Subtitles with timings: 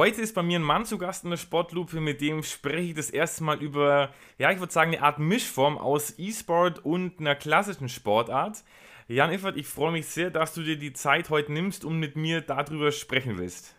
[0.00, 2.94] Heute ist bei mir ein Mann zu Gast in der Sportlupe, mit dem spreche ich
[2.94, 4.08] das erste Mal über,
[4.38, 8.64] ja, ich würde sagen, eine Art Mischform aus E-Sport und einer klassischen Sportart.
[9.08, 12.16] Jan Iffert, ich freue mich sehr, dass du dir die Zeit heute nimmst und mit
[12.16, 13.74] mir darüber sprechen willst.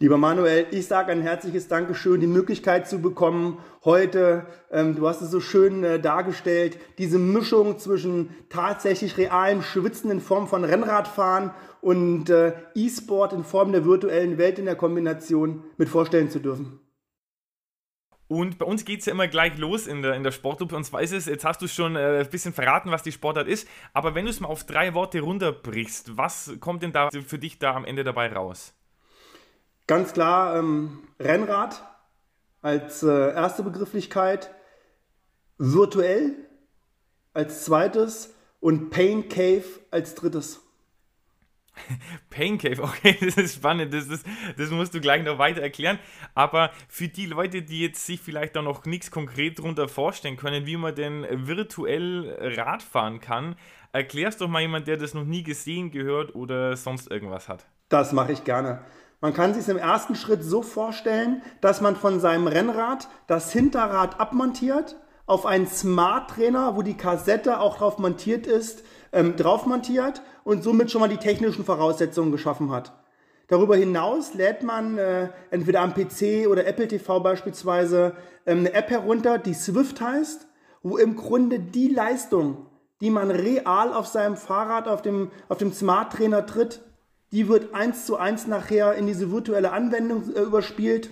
[0.00, 5.22] Lieber Manuel, ich sage ein herzliches Dankeschön, die Möglichkeit zu bekommen, heute, ähm, du hast
[5.22, 11.52] es so schön äh, dargestellt, diese Mischung zwischen tatsächlich realem Schwitzen in Form von Rennradfahren
[11.84, 16.80] und äh, E-Sport in Form der virtuellen Welt in der Kombination mit vorstellen zu dürfen.
[18.26, 20.74] Und bei uns geht es ja immer gleich los in der, in der Sportgruppe.
[20.76, 23.46] Und zwar ist es, jetzt hast du schon äh, ein bisschen verraten, was die Sportart
[23.46, 27.38] ist, aber wenn du es mal auf drei Worte runterbrichst, was kommt denn da für
[27.38, 28.72] dich da am Ende dabei raus?
[29.86, 31.86] Ganz klar ähm, Rennrad
[32.62, 34.50] als äh, erste Begrifflichkeit,
[35.58, 36.34] virtuell
[37.34, 40.63] als zweites und Pain Cave als drittes.
[42.30, 44.24] Pain Cave, okay, das ist spannend, das, ist,
[44.56, 45.98] das musst du gleich noch weiter erklären.
[46.34, 50.66] Aber für die Leute, die jetzt sich vielleicht da noch nichts konkret darunter vorstellen können,
[50.66, 53.56] wie man denn virtuell Rad fahren kann,
[53.92, 57.66] erklärst doch mal jemand, der das noch nie gesehen, gehört oder sonst irgendwas hat.
[57.88, 58.80] Das mache ich gerne.
[59.20, 63.52] Man kann sich es im ersten Schritt so vorstellen, dass man von seinem Rennrad das
[63.52, 69.64] Hinterrad abmontiert, auf einen Smart Trainer, wo die Kassette auch drauf montiert ist, ähm, drauf
[69.66, 72.92] montiert und somit schon mal die technischen Voraussetzungen geschaffen hat.
[73.48, 78.14] Darüber hinaus lädt man äh, entweder am PC oder Apple TV beispielsweise
[78.46, 80.46] ähm, eine App herunter, die Swift heißt,
[80.82, 82.66] wo im Grunde die Leistung,
[83.00, 86.80] die man real auf seinem Fahrrad, auf dem, auf dem Smart Trainer tritt,
[87.32, 91.10] die wird eins zu eins nachher in diese virtuelle Anwendung äh, überspielt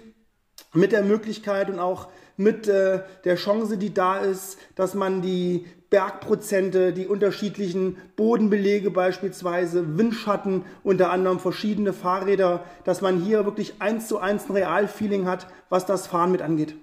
[0.73, 5.67] mit der Möglichkeit und auch mit äh, der Chance, die da ist, dass man die
[5.91, 14.09] Bergprozente, die unterschiedlichen Bodenbelege beispielsweise, Windschatten, unter anderem verschiedene Fahrräder, dass man hier wirklich eins
[14.09, 16.75] zu eins ein Realfeeling hat, was das Fahren mit angeht.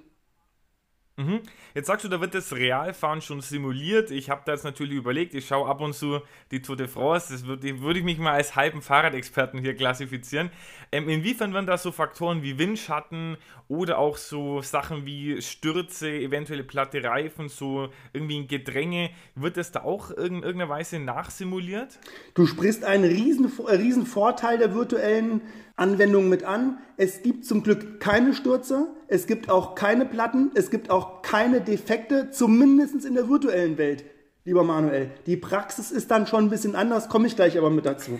[1.19, 1.41] Mhm.
[1.75, 4.09] Jetzt sagst du, da wird das Realfahren schon simuliert.
[4.09, 6.21] Ich habe da jetzt natürlich überlegt, ich schaue ab und zu
[6.51, 7.33] die Tour de France.
[7.33, 10.49] Das würde, würde ich mich mal als halben Fahrradexperten hier klassifizieren.
[10.93, 13.35] Ähm, inwiefern werden da so Faktoren wie Windschatten
[13.67, 19.73] oder auch so Sachen wie Stürze, eventuelle platte Reifen, so irgendwie ein Gedränge, wird das
[19.73, 21.99] da auch in irgendeiner Weise nachsimuliert?
[22.33, 25.41] Du sprichst einen riesen, äh, riesen Vorteil der virtuellen
[25.79, 26.77] Anwendung mit an.
[26.97, 31.61] Es gibt zum Glück keine Stürze, es gibt auch keine Platten, es gibt auch keine
[31.61, 34.03] Defekte, zumindest in der virtuellen Welt,
[34.45, 35.11] lieber Manuel.
[35.25, 38.19] Die Praxis ist dann schon ein bisschen anders, komme ich gleich aber mit dazu.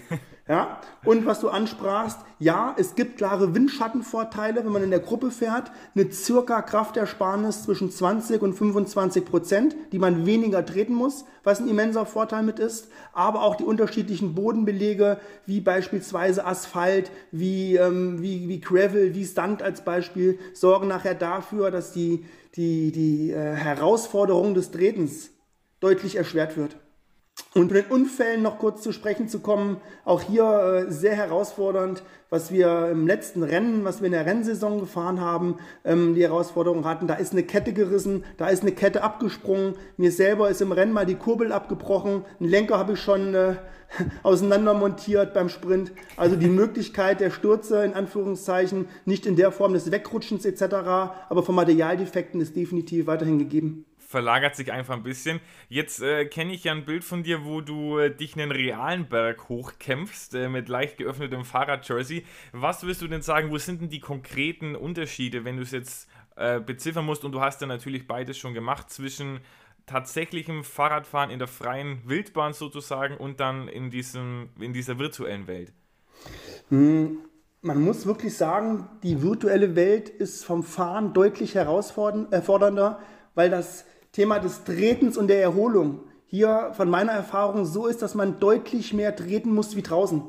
[0.50, 0.82] Ja?
[1.06, 5.72] Und was du ansprachst, ja, es gibt klare Windschattenvorteile, wenn man in der Gruppe fährt,
[5.94, 11.68] eine circa Kraftersparnis zwischen 20 und 25 Prozent, die man weniger treten muss, was ein
[11.68, 18.50] immenser Vorteil mit ist, aber auch die unterschiedlichen Bodenbelege, wie beispielsweise Asphalt, wie, ähm, wie,
[18.50, 24.56] wie Gravel, wie Sand als Beispiel, sorgen nachher dafür, dass die, die, die äh, Herausforderung
[24.56, 25.30] des Tretens
[25.80, 26.76] deutlich erschwert wird.
[27.56, 32.04] Und mit den Unfällen noch kurz zu sprechen zu kommen, auch hier äh, sehr herausfordernd,
[32.30, 36.86] was wir im letzten Rennen, was wir in der Rennsaison gefahren haben, ähm, die Herausforderung
[36.86, 37.08] hatten.
[37.08, 39.74] Da ist eine Kette gerissen, da ist eine Kette abgesprungen.
[39.98, 42.24] Mir selber ist im Rennen mal die Kurbel abgebrochen.
[42.40, 43.56] Einen Lenker habe ich schon äh,
[44.22, 45.92] auseinandermontiert beim Sprint.
[46.18, 50.64] Also die Möglichkeit der Stürze in Anführungszeichen nicht in der Form des Wegrutschens etc.,
[51.30, 55.40] aber von Materialdefekten ist definitiv weiterhin gegeben verlagert sich einfach ein bisschen.
[55.68, 59.08] Jetzt äh, kenne ich ja ein Bild von dir, wo du äh, dich einen realen
[59.08, 62.26] Berg hochkämpfst äh, mit leicht geöffnetem Fahrradjersey.
[62.52, 66.10] Was willst du denn sagen, wo sind denn die konkreten Unterschiede, wenn du es jetzt
[66.38, 67.24] äh, beziffern musst?
[67.24, 69.42] Und du hast ja natürlich beides schon gemacht zwischen
[69.86, 75.72] tatsächlichem Fahrradfahren in der freien Wildbahn sozusagen und dann in, diesem, in dieser virtuellen Welt.
[76.70, 77.20] Hm
[77.62, 83.00] man muss wirklich sagen, die virtuelle Welt ist vom Fahren deutlich herausfordernder,
[83.36, 88.16] weil das Thema des Tretens und der Erholung hier von meiner Erfahrung so ist, dass
[88.16, 90.22] man deutlich mehr treten muss wie draußen.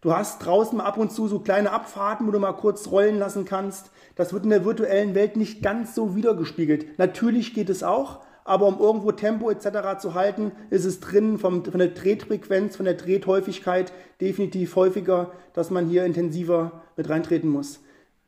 [0.00, 3.44] Du hast draußen ab und zu so kleine Abfahrten, wo du mal kurz rollen lassen
[3.44, 3.90] kannst.
[4.14, 6.98] Das wird in der virtuellen Welt nicht ganz so wiedergespiegelt.
[6.98, 10.00] Natürlich geht es auch, aber um irgendwo Tempo etc.
[10.00, 15.70] zu halten, ist es drin vom, von der Tretfrequenz, von der Drehhäufigkeit definitiv häufiger, dass
[15.70, 17.80] man hier intensiver mit reintreten muss.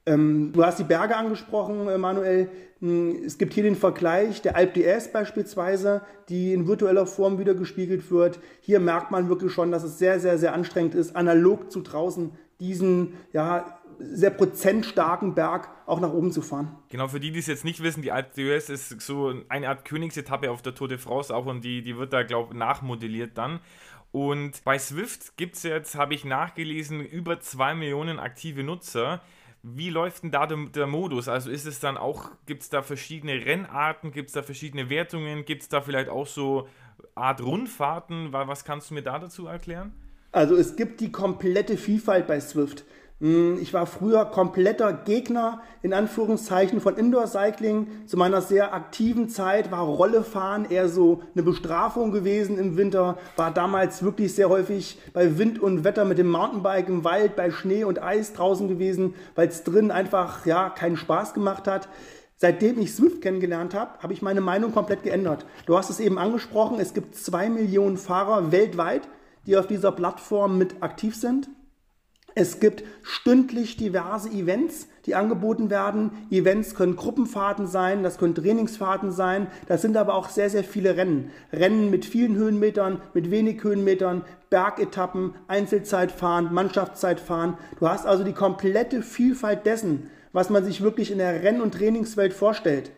[0.07, 2.49] Ähm, du hast die Berge angesprochen, äh, Manuel.
[2.81, 7.55] Hm, es gibt hier den Vergleich der Alp DS beispielsweise, die in virtueller Form wieder
[7.55, 8.41] gespiegelt wird.
[8.61, 12.33] Hier merkt man wirklich schon, dass es sehr, sehr, sehr anstrengend ist, analog zu draußen
[12.61, 16.77] diesen ja, sehr prozentstarken Berg auch nach oben zu fahren.
[16.89, 19.85] Genau, für die, die es jetzt nicht wissen, die Alpe d'Huez ist so eine Art
[19.85, 23.37] Königsetappe auf der Tour de France auch und die, die wird da, glaube ich, nachmodelliert
[23.37, 23.61] dann.
[24.13, 29.21] Und bei Swift gibt es jetzt, habe ich nachgelesen, über zwei Millionen aktive Nutzer.
[29.63, 31.29] Wie läuft denn da der, der Modus?
[31.29, 35.45] Also ist es dann auch, gibt es da verschiedene Rennarten, gibt es da verschiedene Wertungen,
[35.45, 36.69] gibt es da vielleicht auch so
[37.15, 38.33] Art Rundfahrten?
[38.33, 39.93] Was kannst du mir da dazu erklären?
[40.33, 42.85] Also es gibt die komplette Vielfalt bei Swift.
[43.21, 47.87] Hm, ich war früher kompletter Gegner in Anführungszeichen von Indoor Cycling.
[48.07, 53.19] Zu meiner sehr aktiven Zeit war Rollefahren eher so eine Bestrafung gewesen im Winter.
[53.37, 57.51] War damals wirklich sehr häufig bei Wind und Wetter mit dem Mountainbike im Wald, bei
[57.51, 61.91] Schnee und Eis draußen gewesen, weil es drin einfach ja keinen Spaß gemacht hat.
[62.37, 65.45] Seitdem ich Swift kennengelernt habe, habe ich meine Meinung komplett geändert.
[65.67, 69.03] Du hast es eben angesprochen, es gibt zwei Millionen Fahrer weltweit,
[69.47, 71.51] die auf dieser Plattform mit aktiv sind.
[72.41, 76.13] Es gibt stündlich diverse Events, die angeboten werden.
[76.31, 80.97] Events können Gruppenfahrten sein, das können Trainingsfahrten sein, das sind aber auch sehr, sehr viele
[80.97, 81.33] Rennen.
[81.53, 87.59] Rennen mit vielen Höhenmetern, mit wenig Höhenmetern, Bergetappen, Einzelzeitfahren, Mannschaftszeitfahren.
[87.79, 91.75] Du hast also die komplette Vielfalt dessen, was man sich wirklich in der Renn- und
[91.75, 92.91] Trainingswelt vorstellt.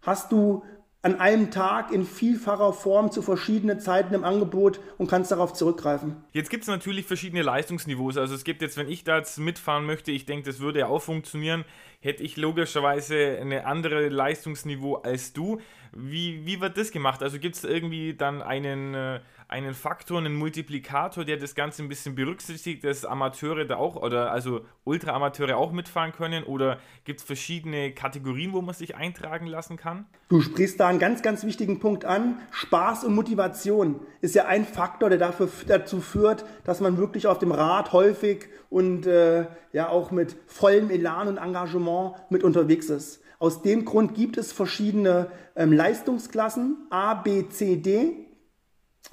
[0.00, 0.64] Hast du
[1.04, 6.16] an einem Tag in vielfacher Form zu verschiedenen Zeiten im Angebot und kannst darauf zurückgreifen.
[6.32, 8.16] Jetzt gibt es natürlich verschiedene Leistungsniveaus.
[8.16, 10.86] Also es gibt jetzt, wenn ich da jetzt mitfahren möchte, ich denke, das würde ja
[10.86, 11.64] auch funktionieren,
[12.00, 15.60] hätte ich logischerweise eine andere Leistungsniveau als du.
[15.94, 17.22] Wie, wie wird das gemacht?
[17.22, 21.88] Also gibt es irgendwie dann einen, äh, einen Faktor, einen Multiplikator, der das Ganze ein
[21.88, 26.44] bisschen berücksichtigt, dass Amateure da auch oder also Ultraamateure auch mitfahren können?
[26.44, 30.06] Oder gibt es verschiedene Kategorien, wo man sich eintragen lassen kann?
[30.28, 32.38] Du sprichst da einen ganz, ganz wichtigen Punkt an.
[32.52, 37.38] Spaß und Motivation ist ja ein Faktor, der dafür, dazu führt, dass man wirklich auf
[37.38, 43.21] dem Rad häufig und äh, ja auch mit vollem Elan und Engagement mit unterwegs ist.
[43.42, 48.14] Aus dem Grund gibt es verschiedene ähm, Leistungsklassen A, B, C, D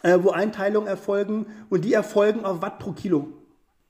[0.04, 3.28] äh, wo Einteilungen erfolgen und die erfolgen auf Watt pro Kilo.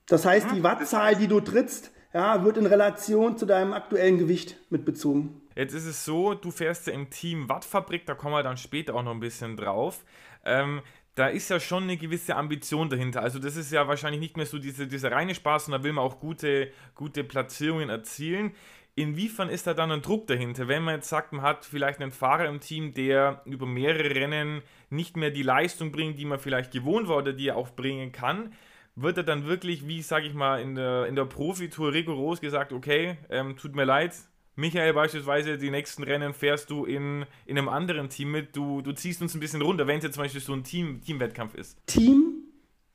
[0.06, 4.56] Das heißt, die Wattzahl, die du trittst, ja, wird in Relation zu deinem aktuellen Gewicht
[4.70, 5.42] mitbezogen.
[5.56, 8.94] Jetzt ist es so, du fährst ja im Team Wattfabrik, da kommen wir dann später
[8.94, 10.06] auch noch ein bisschen drauf.
[10.46, 10.80] Ähm,
[11.16, 13.20] da ist ja schon eine gewisse Ambition dahinter.
[13.22, 15.92] Also das ist ja wahrscheinlich nicht mehr so diese, dieser reine Spaß, sondern da will
[15.92, 18.52] man auch gute, gute Platzierungen erzielen.
[18.94, 22.12] Inwiefern ist da dann ein Druck dahinter, wenn man jetzt sagt, man hat vielleicht einen
[22.12, 26.72] Fahrer im Team, der über mehrere Rennen nicht mehr die Leistung bringt, die man vielleicht
[26.72, 28.52] gewohnt war oder die er auch bringen kann?
[28.96, 32.72] Wird er dann wirklich, wie sage ich mal, in der, in der Profitour rigoros gesagt,
[32.72, 34.12] okay, ähm, tut mir leid,
[34.56, 38.92] Michael beispielsweise, die nächsten Rennen fährst du in, in einem anderen Team mit, du, du
[38.92, 41.78] ziehst uns ein bisschen runter, wenn es jetzt zum Beispiel so ein Team, Teamwettkampf ist.
[41.86, 42.44] Team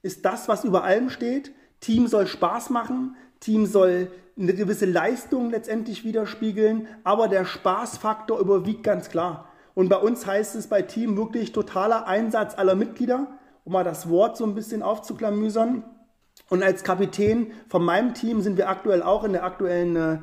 [0.04, 1.52] ist das, was über allem steht.
[1.80, 3.16] Team soll Spaß machen,
[3.46, 9.50] Team soll eine gewisse Leistung letztendlich widerspiegeln, aber der Spaßfaktor überwiegt ganz klar.
[9.76, 13.28] Und bei uns heißt es bei Team wirklich totaler Einsatz aller Mitglieder,
[13.64, 15.84] um mal das Wort so ein bisschen aufzuklamüsern.
[16.50, 20.18] Und als Kapitän von meinem Team sind wir aktuell auch in der aktuellen äh,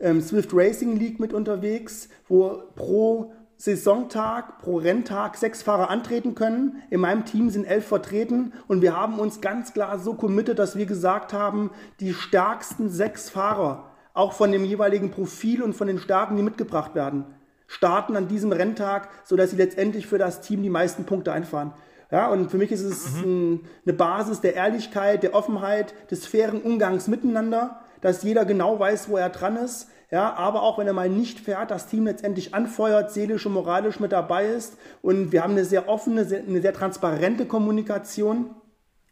[0.00, 6.82] ähm, Swift Racing League mit unterwegs, wo pro Saisontag, pro Renntag sechs Fahrer antreten können.
[6.90, 10.76] In meinem Team sind elf vertreten und wir haben uns ganz klar so committed, dass
[10.76, 11.70] wir gesagt haben,
[12.00, 16.94] die stärksten sechs Fahrer, auch von dem jeweiligen Profil und von den Starken, die mitgebracht
[16.94, 17.24] werden,
[17.66, 21.72] starten an diesem Renntag, sodass sie letztendlich für das Team die meisten Punkte einfahren.
[22.10, 23.24] Ja, und für mich ist es mhm.
[23.24, 29.08] ein, eine Basis der Ehrlichkeit, der Offenheit, des fairen Umgangs miteinander, dass jeder genau weiß,
[29.08, 32.54] wo er dran ist, ja, aber auch wenn er mal nicht fährt, das Team letztendlich
[32.54, 36.72] anfeuert, seelisch und moralisch mit dabei ist und wir haben eine sehr offene, eine sehr
[36.72, 38.50] transparente Kommunikation.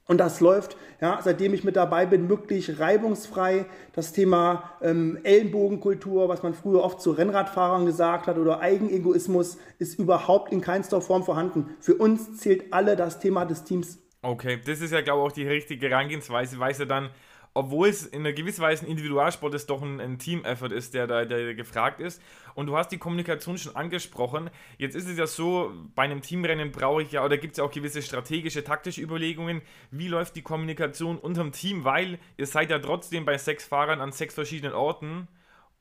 [0.07, 3.65] Und das läuft, ja, seitdem ich mit dabei bin, wirklich reibungsfrei.
[3.95, 9.99] Das Thema ähm, Ellenbogenkultur, was man früher oft zu Rennradfahrern gesagt hat, oder Eigenegoismus, ist
[9.99, 11.75] überhaupt in keinster Form vorhanden.
[11.81, 13.99] Für uns zählt alle das Thema des Teams.
[14.21, 17.09] Okay, das ist ja, glaube ich, auch die richtige Herangehensweise, weil es ja dann
[17.55, 21.07] obwohl es in einer gewissen Weise ein Individualsport ist, doch ein, ein Team-Effort ist, der
[21.07, 22.21] da der gefragt ist.
[22.55, 24.51] Und du hast die Kommunikation schon angesprochen.
[24.77, 27.65] Jetzt ist es ja so, bei einem Teamrennen brauche ich ja, oder gibt es ja
[27.65, 29.63] auch gewisse strategische, taktische Überlegungen.
[29.93, 31.85] Wie läuft die Kommunikation unterm Team?
[31.85, 35.29] Weil ihr seid ja trotzdem bei sechs Fahrern an sechs verschiedenen Orten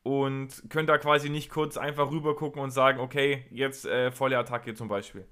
[0.03, 4.37] und könnt da quasi nicht kurz einfach rüber gucken und sagen, okay, jetzt äh, volle
[4.37, 5.25] Attacke zum Beispiel.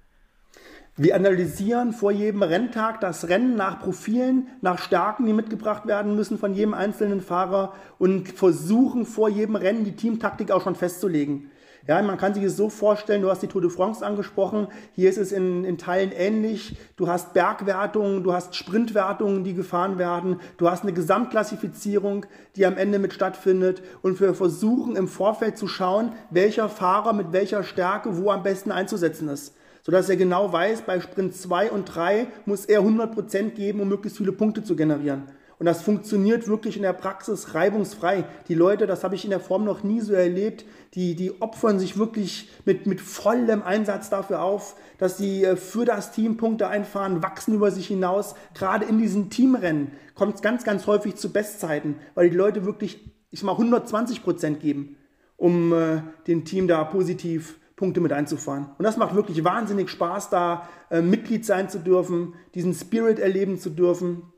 [0.98, 6.38] Wir analysieren vor jedem Renntag das Rennen nach Profilen, nach Stärken, die mitgebracht werden müssen
[6.38, 11.50] von jedem einzelnen Fahrer und versuchen vor jedem Rennen die Teamtaktik auch schon festzulegen.
[11.88, 15.10] Ja, man kann sich es so vorstellen, du hast die Tour de France angesprochen, hier
[15.10, 16.75] ist es in, in Teilen ähnlich.
[16.98, 22.25] Du hast Bergwertungen, du hast Sprintwertungen, die gefahren werden, du hast eine Gesamtklassifizierung,
[22.57, 27.31] die am Ende mit stattfindet und wir versuchen im Vorfeld zu schauen, welcher Fahrer mit
[27.31, 31.85] welcher Stärke wo am besten einzusetzen ist sodass er genau weiß, bei Sprint 2 und
[31.85, 35.23] 3 muss er 100% geben, um möglichst viele Punkte zu generieren.
[35.61, 38.25] Und das funktioniert wirklich in der Praxis reibungsfrei.
[38.47, 41.77] Die Leute, das habe ich in der Form noch nie so erlebt, die, die opfern
[41.77, 46.67] sich wirklich mit, mit vollem Einsatz dafür auf, dass sie äh, für das Team Punkte
[46.67, 48.33] einfahren, wachsen über sich hinaus.
[48.55, 53.00] Gerade in diesen Teamrennen kommt es ganz, ganz häufig zu Bestzeiten, weil die Leute wirklich,
[53.29, 54.97] ich mal 120 Prozent geben,
[55.38, 58.69] um äh, dem Team da positiv Punkte mit einzufahren.
[58.77, 63.59] Und das macht wirklich wahnsinnig Spaß, da äh, Mitglied sein zu dürfen, diesen Spirit erleben
[63.59, 64.31] zu dürfen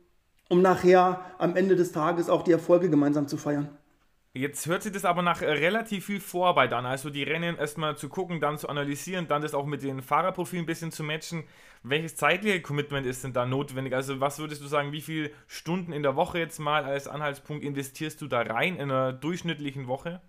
[0.53, 3.69] um nachher am Ende des Tages auch die Erfolge gemeinsam zu feiern.
[4.35, 6.88] Jetzt hört sich das aber nach relativ viel Vorarbeit an.
[6.88, 10.63] Also die Rennen erstmal zu gucken, dann zu analysieren, dann das auch mit den Fahrerprofilen
[10.63, 11.43] ein bisschen zu matchen.
[11.83, 13.93] Welches zeitliche Commitment ist denn da notwendig?
[13.93, 17.63] Also was würdest du sagen, wie viele Stunden in der Woche jetzt mal als Anhaltspunkt
[17.63, 20.19] investierst du da rein in einer durchschnittlichen Woche?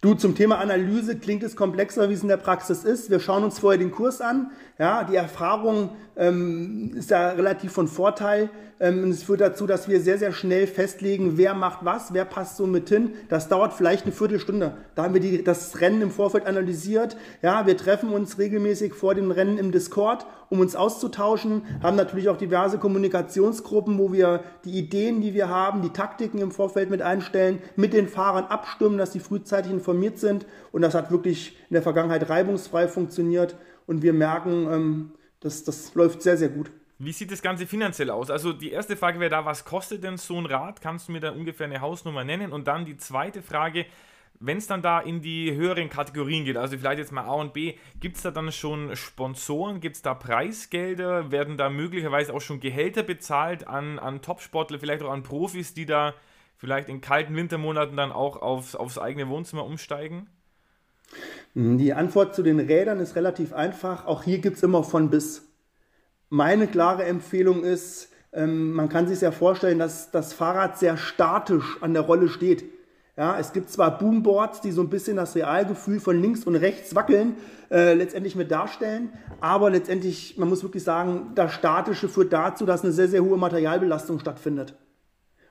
[0.00, 3.08] Du, zum Thema Analyse klingt es komplexer, wie es in der Praxis ist.
[3.08, 4.50] Wir schauen uns vorher den Kurs an.
[4.78, 8.50] Ja, die Erfahrung ähm, ist da relativ von Vorteil.
[8.80, 12.56] Ähm, es führt dazu, dass wir sehr, sehr schnell festlegen, wer macht was, wer passt
[12.56, 13.12] so mit hin.
[13.30, 14.76] Das dauert vielleicht eine Viertelstunde.
[14.94, 17.16] Da haben wir die, das Rennen im Vorfeld analysiert.
[17.40, 21.62] Ja, wir treffen uns regelmäßig vor dem Rennen im Discord, um uns auszutauschen.
[21.82, 26.50] Haben natürlich auch diverse Kommunikationsgruppen, wo wir die Ideen, die wir haben, die Taktiken im
[26.50, 30.46] Vorfeld mit einstellen, mit den Fahrern abstimmen, dass sie frühzeitig informiert sind.
[30.72, 33.56] Und das hat wirklich in der Vergangenheit reibungsfrei funktioniert.
[33.86, 36.70] Und wir merken, ähm, das, das läuft sehr, sehr gut.
[36.98, 38.30] Wie sieht das Ganze finanziell aus?
[38.30, 40.80] Also die erste Frage wäre da, was kostet denn so ein Rad?
[40.80, 42.52] Kannst du mir da ungefähr eine Hausnummer nennen?
[42.52, 43.86] Und dann die zweite Frage,
[44.40, 47.52] wenn es dann da in die höheren Kategorien geht, also vielleicht jetzt mal A und
[47.52, 52.40] B, gibt es da dann schon Sponsoren, gibt es da Preisgelder, werden da möglicherweise auch
[52.40, 56.14] schon Gehälter bezahlt an, an Topsportler, vielleicht auch an Profis, die da
[56.56, 60.28] vielleicht in kalten Wintermonaten dann auch aufs, aufs eigene Wohnzimmer umsteigen?
[61.54, 64.06] Die Antwort zu den Rädern ist relativ einfach.
[64.06, 65.48] Auch hier gibt es immer von bis.
[66.28, 71.78] Meine klare Empfehlung ist, ähm, man kann sich ja vorstellen, dass das Fahrrad sehr statisch
[71.80, 72.64] an der Rolle steht.
[73.16, 76.96] Ja, es gibt zwar Boomboards, die so ein bisschen das Realgefühl von links und rechts
[76.96, 77.36] wackeln,
[77.70, 82.82] äh, letztendlich mit darstellen, aber letztendlich, man muss wirklich sagen, das Statische führt dazu, dass
[82.82, 84.74] eine sehr, sehr hohe Materialbelastung stattfindet.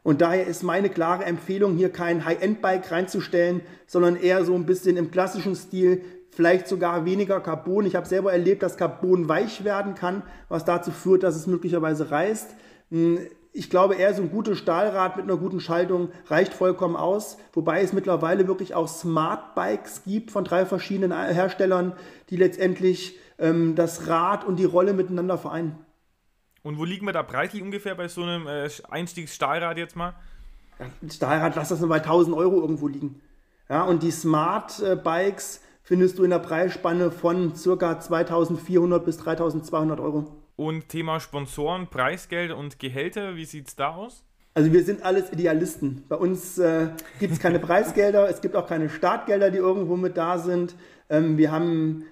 [0.03, 4.97] Und daher ist meine klare Empfehlung, hier kein High-End-Bike reinzustellen, sondern eher so ein bisschen
[4.97, 7.85] im klassischen Stil, vielleicht sogar weniger Carbon.
[7.85, 12.11] Ich habe selber erlebt, dass Carbon weich werden kann, was dazu führt, dass es möglicherweise
[12.11, 12.53] reißt.
[12.91, 13.19] Hm,
[13.55, 17.83] ich glaube, eher so ein gutes Stahlrad mit einer guten Schaltung reicht vollkommen aus, wobei
[17.83, 21.93] es mittlerweile wirklich auch Smart Bikes gibt von drei verschiedenen Herstellern,
[22.31, 25.77] die letztendlich ähm, das Rad und die Rolle miteinander vereinen.
[26.63, 30.15] Und wo liegen wir da preislich ungefähr bei so einem äh, Einstiegsstahlrad jetzt mal?
[31.09, 33.21] Stahlrad, lass das nur bei 1000 Euro irgendwo liegen.
[33.69, 37.99] Ja, und die Smart äh, Bikes findest du in der Preisspanne von ca.
[37.99, 40.31] 2400 bis 3200 Euro.
[40.55, 44.23] Und Thema Sponsoren, Preisgeld und Gehälter, wie sieht es da aus?
[44.53, 46.05] Also wir sind alles Idealisten.
[46.07, 46.89] Bei uns äh,
[47.19, 50.75] gibt es keine Preisgelder, es gibt auch keine Startgelder, die irgendwo mit da sind.
[51.09, 52.05] Ähm, wir haben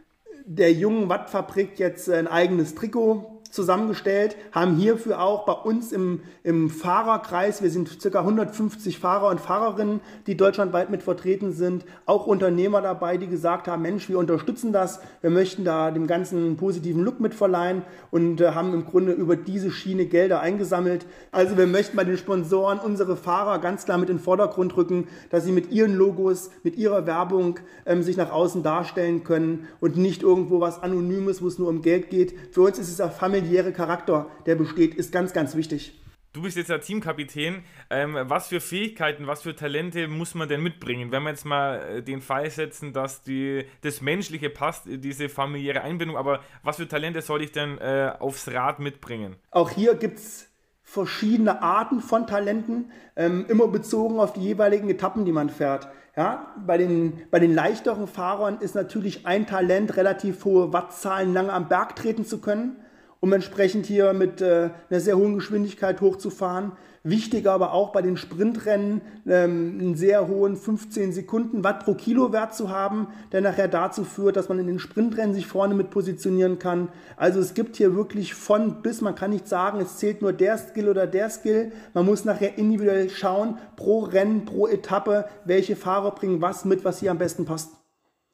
[0.46, 6.70] der jungen Wattfabrik jetzt ein eigenes Trikot zusammengestellt, haben hierfür auch bei uns im, im
[6.70, 8.20] Fahrerkreis, wir sind ca.
[8.20, 13.81] 150 Fahrer und Fahrerinnen, die deutschlandweit mit vertreten sind, auch Unternehmer dabei, die gesagt haben,
[13.81, 18.51] Mensch, wir unterstützen das, wir möchten da dem Ganzen positiven Look mit verleihen und äh,
[18.51, 21.05] haben im Grunde über diese Schiene Gelder eingesammelt.
[21.31, 25.08] Also wir möchten bei den Sponsoren unsere Fahrer ganz klar mit in den Vordergrund rücken,
[25.29, 29.98] dass sie mit ihren Logos, mit ihrer Werbung ähm, sich nach außen darstellen können und
[29.98, 32.34] nicht irgendwo was Anonymes, wo es nur um Geld geht.
[32.51, 35.98] Für uns ist es ein Family familiäre Charakter, der besteht, ist ganz, ganz wichtig.
[36.33, 37.63] Du bist jetzt der Teamkapitän.
[37.89, 41.12] Ähm, was für Fähigkeiten, was für Talente muss man denn mitbringen?
[41.12, 45.81] Wenn wir jetzt mal äh, den Fall setzen, dass die, das Menschliche passt, diese familiäre
[45.81, 49.36] Einbindung, aber was für Talente soll ich denn äh, aufs Rad mitbringen?
[49.50, 50.48] Auch hier gibt es
[50.83, 55.89] verschiedene Arten von Talenten, ähm, immer bezogen auf die jeweiligen Etappen, die man fährt.
[56.15, 61.51] Ja, bei, den, bei den leichteren Fahrern ist natürlich ein Talent, relativ hohe Wattzahlen lange
[61.51, 62.77] am Berg treten zu können
[63.22, 66.74] um entsprechend hier mit äh, einer sehr hohen Geschwindigkeit hochzufahren.
[67.04, 72.34] Wichtig aber auch bei den Sprintrennen ähm, einen sehr hohen 15 Sekunden Watt pro Kilo
[72.34, 75.92] Wert zu haben, der nachher dazu führt, dass man in den Sprintrennen sich vorne mit
[75.92, 76.90] positionieren kann.
[77.16, 80.58] Also es gibt hier wirklich von bis, man kann nicht sagen, es zählt nur der
[80.58, 81.72] Skill oder der Skill.
[81.94, 87.00] Man muss nachher individuell schauen, pro Rennen, pro Etappe, welche Fahrer bringen was mit, was
[87.00, 87.72] hier am besten passt.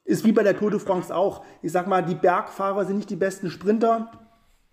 [0.04, 1.44] Ist wie bei der Tour de France auch.
[1.60, 4.10] Ich sag mal, die Bergfahrer sind nicht die besten Sprinter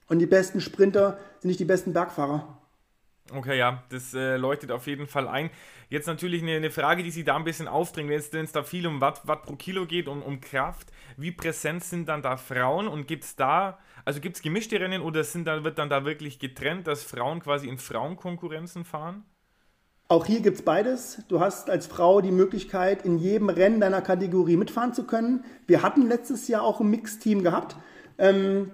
[0.07, 2.57] und die besten Sprinter sind nicht die besten Bergfahrer.
[3.31, 5.50] Okay, ja, das äh, leuchtet auf jeden Fall ein.
[5.89, 8.85] Jetzt natürlich eine, eine Frage, die sich da ein bisschen aufdringt, wenn es da viel
[8.85, 10.91] um Watt, Watt pro Kilo geht, um, um Kraft.
[11.17, 15.01] Wie präsent sind dann da Frauen und gibt es da, also gibt es gemischte Rennen
[15.01, 19.25] oder sind da, wird dann da wirklich getrennt, dass Frauen quasi in Frauenkonkurrenzen fahren?
[20.07, 21.24] Auch hier gibt es beides.
[21.27, 25.43] Du hast als Frau die Möglichkeit, in jedem Rennen deiner Kategorie mitfahren zu können.
[25.65, 27.75] Wir hatten letztes Jahr auch ein Mixteam gehabt.
[28.19, 28.69] Ähm,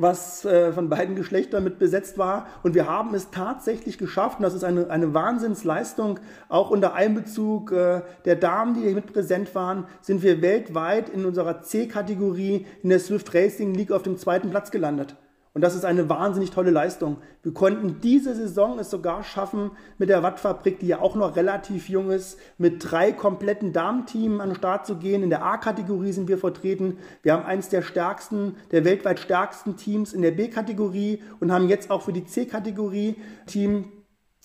[0.00, 2.46] was äh, von beiden Geschlechtern mit besetzt war.
[2.62, 7.72] Und wir haben es tatsächlich geschafft, und das ist eine, eine Wahnsinnsleistung, auch unter Einbezug
[7.72, 12.88] äh, der Damen, die hier mit präsent waren, sind wir weltweit in unserer C-Kategorie in
[12.88, 15.16] der Swift Racing League auf dem zweiten Platz gelandet.
[15.54, 17.18] Und das ist eine wahnsinnig tolle Leistung.
[17.42, 21.88] Wir konnten diese Saison es sogar schaffen, mit der Wattfabrik, die ja auch noch relativ
[21.88, 25.22] jung ist, mit drei kompletten Damenteams an den Start zu gehen.
[25.22, 26.98] In der A-Kategorie sind wir vertreten.
[27.22, 31.90] Wir haben eines der stärksten, der weltweit stärksten Teams in der B-Kategorie und haben jetzt
[31.90, 33.92] auch für die C-Kategorie Team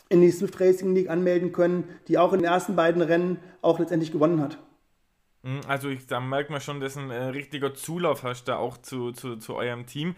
[0.09, 3.79] in die Swift Racing League anmelden können, die auch in den ersten beiden Rennen auch
[3.79, 4.57] letztendlich gewonnen hat.
[5.43, 8.77] Hm, also ich, da merkt man schon, dass ein äh, richtiger Zulauf hast da auch
[8.77, 10.15] zu, zu, zu eurem Team.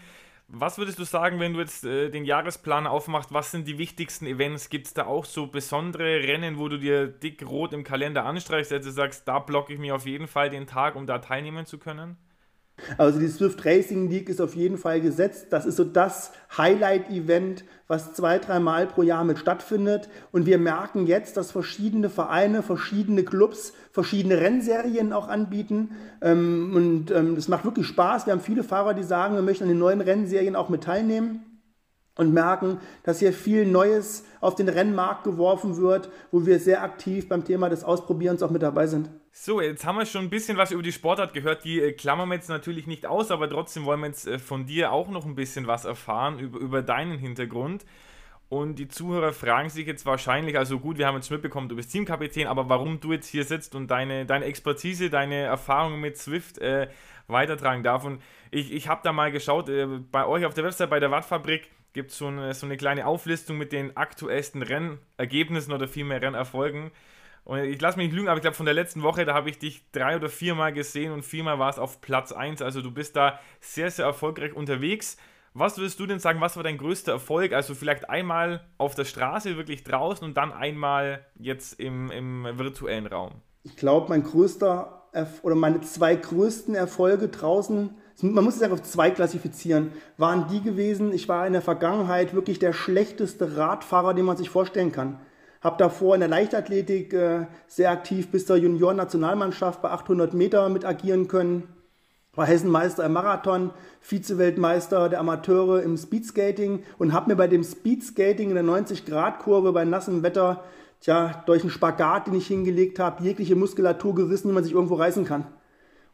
[0.48, 3.32] Was würdest du sagen, wenn du jetzt äh, den Jahresplan aufmachst?
[3.32, 4.68] Was sind die wichtigsten Events?
[4.68, 8.70] Gibt es da auch so besondere Rennen, wo du dir dick rot im Kalender anstreichst,
[8.70, 11.66] dass du sagst, da blocke ich mir auf jeden Fall den Tag, um da teilnehmen
[11.66, 12.16] zu können?
[12.98, 15.46] Also die Swift Racing League ist auf jeden Fall gesetzt.
[15.50, 20.08] Das ist so das Highlight-Event, was zwei, dreimal pro Jahr mit stattfindet.
[20.32, 25.92] Und wir merken jetzt, dass verschiedene Vereine, verschiedene Clubs, verschiedene Rennserien auch anbieten.
[26.20, 28.26] Ähm, und ähm, das macht wirklich Spaß.
[28.26, 31.45] Wir haben viele Fahrer, die sagen, wir möchten an den neuen Rennserien auch mit teilnehmen
[32.16, 37.28] und merken, dass hier viel Neues auf den Rennmarkt geworfen wird, wo wir sehr aktiv
[37.28, 39.10] beim Thema des Ausprobierens auch mit dabei sind.
[39.32, 41.64] So, jetzt haben wir schon ein bisschen was über die Sportart gehört.
[41.64, 44.64] Die äh, klammern wir jetzt natürlich nicht aus, aber trotzdem wollen wir jetzt äh, von
[44.64, 47.84] dir auch noch ein bisschen was erfahren über, über deinen Hintergrund.
[48.48, 51.90] Und die Zuhörer fragen sich jetzt wahrscheinlich, also gut, wir haben jetzt mitbekommen, du bist
[51.90, 56.58] Teamkapitän, aber warum du jetzt hier sitzt und deine, deine Expertise, deine Erfahrungen mit Swift
[56.58, 56.88] äh,
[57.26, 58.04] weitertragen darf.
[58.04, 61.10] Und ich, ich habe da mal geschaut, äh, bei euch auf der Website, bei der
[61.10, 66.20] Wattfabrik, gibt es so eine, so eine kleine Auflistung mit den aktuellsten Rennergebnissen oder vielmehr
[66.20, 66.92] Rennerfolgen.
[67.44, 69.48] Und ich lasse mich nicht lügen, aber ich glaube, von der letzten Woche, da habe
[69.48, 72.60] ich dich drei oder viermal gesehen und viermal war es auf Platz 1.
[72.60, 75.16] Also du bist da sehr, sehr erfolgreich unterwegs.
[75.54, 77.54] Was würdest du denn sagen, was war dein größter Erfolg?
[77.54, 83.06] Also vielleicht einmal auf der Straße, wirklich draußen und dann einmal jetzt im, im virtuellen
[83.06, 83.40] Raum.
[83.62, 85.08] Ich glaube, mein größter
[85.42, 90.62] oder meine zwei größten Erfolge draußen man muss es einfach auf zwei klassifizieren, waren die
[90.62, 95.18] gewesen, ich war in der Vergangenheit wirklich der schlechteste Radfahrer, den man sich vorstellen kann.
[95.60, 100.84] Habe davor in der Leichtathletik äh, sehr aktiv bis zur Junioren-Nationalmannschaft bei 800 Meter mit
[100.84, 101.64] agieren können.
[102.34, 108.50] War Hessenmeister im Marathon, Vize-Weltmeister der Amateure im Speedskating und habe mir bei dem Speedskating
[108.50, 110.62] in der 90-Grad-Kurve bei nassem Wetter,
[111.00, 114.94] tja, durch einen Spagat, den ich hingelegt habe, jegliche Muskulatur gerissen, die man sich irgendwo
[114.94, 115.46] reißen kann.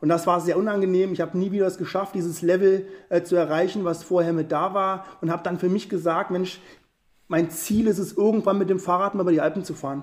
[0.02, 1.12] Und das war sehr unangenehm.
[1.12, 4.74] Ich habe nie wieder es geschafft, dieses Level äh, zu erreichen, was vorher mit da
[4.74, 5.06] war.
[5.20, 6.60] Und habe dann für mich gesagt, Mensch,
[7.28, 10.02] mein Ziel ist es, irgendwann mit dem Fahrrad mal über die Alpen zu fahren.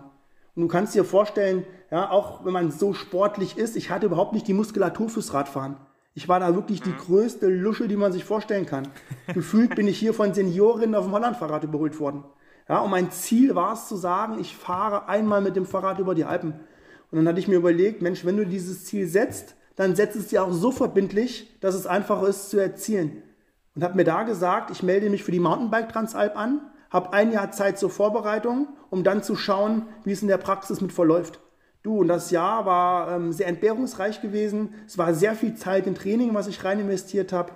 [0.56, 4.32] Und du kannst dir vorstellen, ja, auch wenn man so sportlich ist, ich hatte überhaupt
[4.32, 5.76] nicht die Muskulatur fürs Radfahren.
[6.14, 8.88] Ich war da wirklich die größte Lusche, die man sich vorstellen kann.
[9.34, 12.24] Gefühlt bin ich hier von Seniorinnen auf dem Hollandfahrrad überholt worden.
[12.70, 16.16] Ja, und mein Ziel war es zu sagen, ich fahre einmal mit dem Fahrrad über
[16.16, 16.54] die Alpen.
[17.12, 20.28] Und dann hatte ich mir überlegt, Mensch, wenn du dieses Ziel setzt, dann setzt es
[20.28, 23.24] dir auch so verbindlich, dass es einfach ist zu erzielen.
[23.76, 27.32] Und habe mir da gesagt, ich melde mich für die Mountainbike Transalp an, habe ein
[27.32, 31.40] Jahr Zeit zur Vorbereitung, um dann zu schauen, wie es in der Praxis mit verläuft.
[31.82, 34.74] Du, und das Jahr war ähm, sehr entbehrungsreich gewesen.
[34.86, 37.54] Es war sehr viel Zeit im Training, was ich rein investiert habe.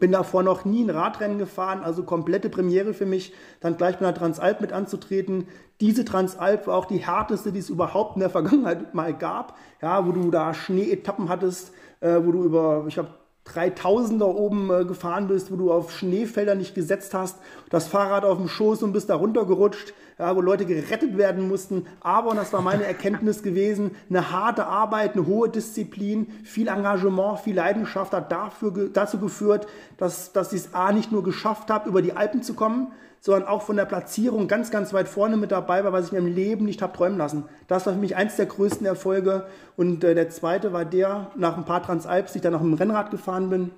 [0.00, 4.06] Bin davor noch nie ein Radrennen gefahren, also komplette Premiere für mich, dann gleich bei
[4.06, 5.46] der Transalp mit anzutreten.
[5.80, 10.06] Diese Transalp war auch die härteste, die es überhaupt in der Vergangenheit mal gab, ja,
[10.06, 13.08] wo du da Schneeetappen hattest, äh, wo du über, ich habe
[13.46, 17.38] 3000er oben äh, gefahren bist, wo du auf Schneefelder nicht gesetzt hast,
[17.70, 21.86] das Fahrrad auf dem Schoß und bist da runtergerutscht, ja, wo Leute gerettet werden mussten.
[22.00, 27.40] Aber, und das war meine Erkenntnis gewesen, eine harte Arbeit, eine hohe Disziplin, viel Engagement,
[27.40, 31.88] viel Leidenschaft hat dafür, dazu geführt, dass, dass ich es A nicht nur geschafft habe,
[31.88, 35.52] über die Alpen zu kommen, sondern auch von der Platzierung ganz, ganz weit vorne mit
[35.52, 37.44] dabei war, was ich mir im Leben nicht habe träumen lassen.
[37.68, 39.46] Das war für mich eins der größten Erfolge.
[39.76, 43.12] Und äh, der zweite war der, nach ein paar Transalps, ich dann noch im Rennrad
[43.12, 43.70] gefahren bin,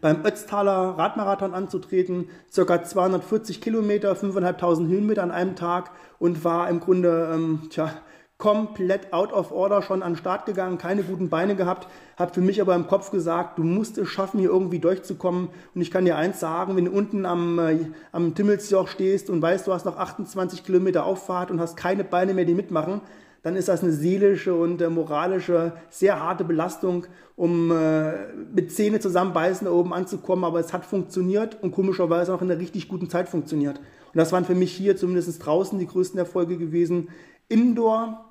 [0.00, 6.80] beim Ötztaler Radmarathon anzutreten, circa 240 Kilometer, 5.500 Höhenmeter an einem Tag und war im
[6.80, 7.90] Grunde, ähm, tja,
[8.38, 12.40] komplett out of order schon an den Start gegangen, keine guten Beine gehabt, habe für
[12.40, 15.48] mich aber im Kopf gesagt, du musst es schaffen, hier irgendwie durchzukommen.
[15.74, 19.42] Und ich kann dir eins sagen, wenn du unten am, äh, am Timmelsjoch stehst und
[19.42, 23.00] weißt, du hast noch 28 Kilometer Auffahrt und hast keine Beine mehr, die mitmachen,
[23.48, 29.00] dann ist das eine seelische und äh, moralische, sehr harte Belastung, um äh, mit Zähne
[29.00, 30.44] zusammenbeißen oben anzukommen.
[30.44, 33.78] Aber es hat funktioniert und komischerweise auch in einer richtig guten Zeit funktioniert.
[33.78, 37.08] Und das waren für mich hier zumindest draußen die größten Erfolge gewesen.
[37.48, 38.22] Indoor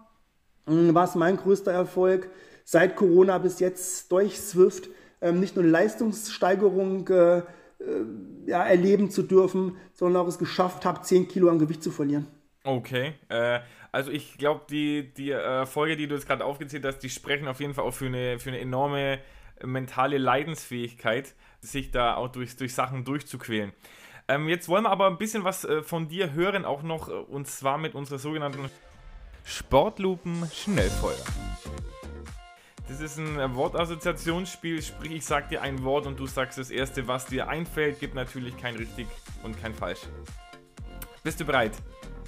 [0.67, 2.29] hm, war es mein größter Erfolg
[2.63, 4.87] seit Corona bis jetzt durch Swift
[5.19, 7.41] ähm, nicht nur Leistungssteigerung äh,
[8.45, 12.27] ja, erleben zu dürfen, sondern auch es geschafft habe, 10 Kilo an Gewicht zu verlieren.
[12.63, 13.59] Okay, äh,
[13.97, 17.59] also ich glaube, die, die Erfolge, die du jetzt gerade aufgezählt hast, die sprechen auf
[17.59, 19.17] jeden Fall auch für eine, für eine enorme
[19.63, 23.73] mentale Leidensfähigkeit, sich da auch durch, durch Sachen durchzuquälen.
[24.27, 27.13] Ähm, jetzt wollen wir aber ein bisschen was äh, von dir hören, auch noch, äh,
[27.13, 28.69] und zwar mit unserer sogenannten
[29.43, 31.25] Sportlupen Schnellfeuer.
[32.87, 37.07] Das ist ein Wortassoziationsspiel, sprich ich sag dir ein Wort und du sagst das erste,
[37.07, 39.07] was dir einfällt, gibt natürlich kein richtig
[39.41, 40.01] und kein falsch.
[41.23, 41.71] Bist du bereit?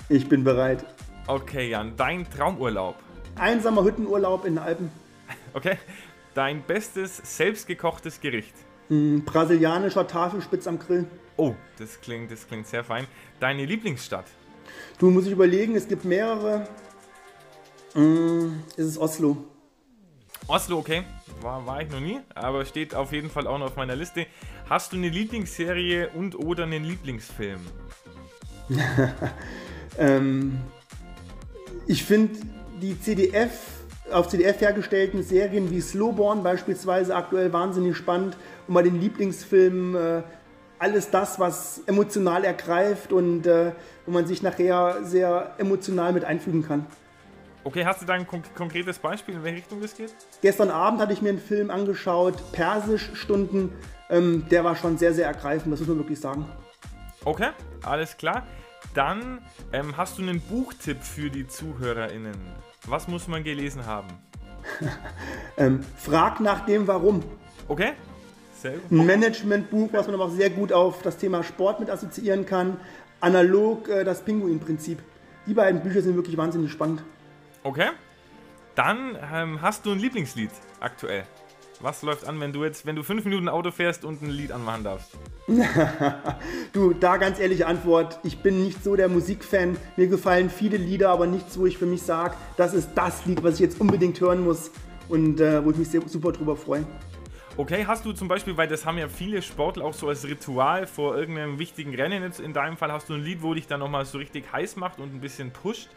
[0.09, 0.83] Ich bin bereit.
[1.29, 2.95] Okay, Jan, dein Traumurlaub.
[3.35, 4.91] Einsamer Hüttenurlaub in den Alpen.
[5.53, 5.77] Okay.
[6.33, 8.55] Dein bestes selbstgekochtes Gericht.
[8.89, 11.05] Mm, brasilianischer Tafelspitz am Grill.
[11.37, 13.05] Oh, das klingt, das klingt sehr fein.
[13.39, 14.25] Deine Lieblingsstadt?
[14.97, 16.67] Du musst ich überlegen, es gibt mehrere.
[17.93, 19.37] Ist es Oslo.
[20.47, 21.03] Oslo, okay.
[21.41, 24.25] War, war ich noch nie, aber steht auf jeden Fall auch noch auf meiner Liste.
[24.67, 27.61] Hast du eine Lieblingsserie und oder einen Lieblingsfilm?
[29.99, 30.59] ähm,
[31.87, 32.39] ich finde
[32.81, 33.51] die CDF,
[34.11, 38.37] auf CDF hergestellten Serien wie Slowborn beispielsweise aktuell wahnsinnig spannend
[38.67, 40.21] und bei den Lieblingsfilmen äh,
[40.79, 43.73] alles das, was emotional ergreift und äh,
[44.05, 46.85] wo man sich nachher sehr emotional mit einfügen kann.
[47.65, 50.15] Okay, hast du da ein konk konkretes Beispiel, in welche Richtung das geht?
[50.41, 53.73] Gestern Abend hatte ich mir einen Film angeschaut, Persisch-Stunden.
[54.09, 56.45] Ähm, der war schon sehr, sehr ergreifend, das muss man wirklich sagen.
[57.25, 57.49] Okay,
[57.83, 58.47] alles klar.
[58.99, 59.39] Dann
[59.71, 62.35] ähm, hast du einen Buchtipp für die ZuhörerInnen.
[62.85, 64.09] Was muss man gelesen haben?
[65.57, 67.23] ähm, frag nach dem Warum.
[67.69, 67.93] Okay,
[68.57, 68.91] sehr gut.
[68.91, 72.75] Ein Managementbuch, was man aber auch sehr gut auf das Thema Sport mit assoziieren kann.
[73.21, 74.99] Analog äh, das Pinguin-Prinzip.
[75.47, 77.01] Die beiden Bücher sind wirklich wahnsinnig spannend.
[77.63, 77.91] Okay.
[78.75, 81.23] Dann ähm, hast du ein Lieblingslied aktuell.
[81.81, 84.51] Was läuft an, wenn du jetzt, wenn du fünf Minuten Auto fährst und ein Lied
[84.51, 85.11] anmachen darfst?
[86.73, 88.19] du, da ganz ehrliche Antwort.
[88.23, 89.77] Ich bin nicht so der Musikfan.
[89.95, 93.43] Mir gefallen viele Lieder, aber nichts, wo ich für mich sage, das ist das Lied,
[93.43, 94.71] was ich jetzt unbedingt hören muss
[95.07, 96.85] und äh, wo ich mich sehr, super drüber freue.
[97.55, 100.85] Okay, hast du zum Beispiel, weil das haben ja viele Sportler auch so als Ritual
[100.85, 103.79] vor irgendeinem wichtigen Rennen, jetzt in deinem Fall hast du ein Lied, wo dich dann
[103.79, 105.89] nochmal so richtig heiß macht und ein bisschen pusht?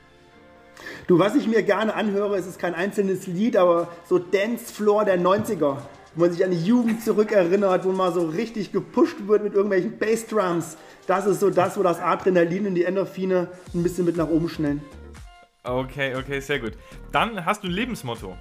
[1.07, 5.05] Du, was ich mir gerne anhöre, es ist kein einzelnes Lied, aber so Dance Floor
[5.05, 5.77] der 90er,
[6.15, 9.99] wo man sich an die Jugend zurückerinnert, wo man so richtig gepusht wird mit irgendwelchen
[9.99, 10.77] Bassdrums.
[11.07, 14.49] Das ist so das, wo das Adrenalin und die Endorphine ein bisschen mit nach oben
[14.49, 14.83] schnellen.
[15.65, 16.73] Okay, okay, sehr gut.
[17.13, 18.37] Dann hast du ein Lebensmotto.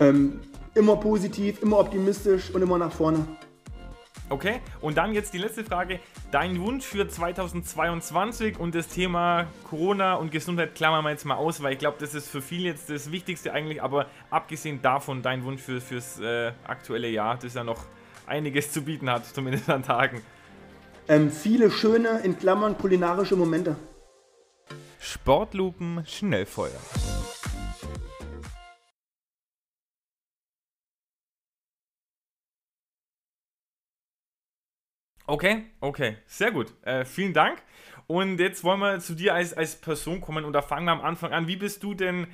[0.00, 0.40] Ähm,
[0.74, 3.26] immer positiv, immer optimistisch und immer nach vorne.
[4.32, 6.00] Okay, und dann jetzt die letzte Frage.
[6.30, 11.62] Dein Wunsch für 2022 und das Thema Corona und Gesundheit klammern wir jetzt mal aus,
[11.62, 15.44] weil ich glaube, das ist für viele jetzt das Wichtigste eigentlich, aber abgesehen davon dein
[15.44, 17.84] Wunsch für, fürs äh, aktuelle Jahr, das ja noch
[18.26, 20.22] einiges zu bieten hat, zumindest an Tagen.
[21.08, 23.76] Ähm, viele schöne, in Klammern, kulinarische Momente.
[24.98, 26.80] Sportlupen Schnellfeuer.
[35.32, 36.74] Okay, okay, sehr gut.
[36.82, 37.62] Äh, vielen Dank.
[38.06, 41.00] Und jetzt wollen wir zu dir als, als Person kommen und da fangen wir am
[41.00, 41.46] Anfang an.
[41.46, 42.26] Wie bist du denn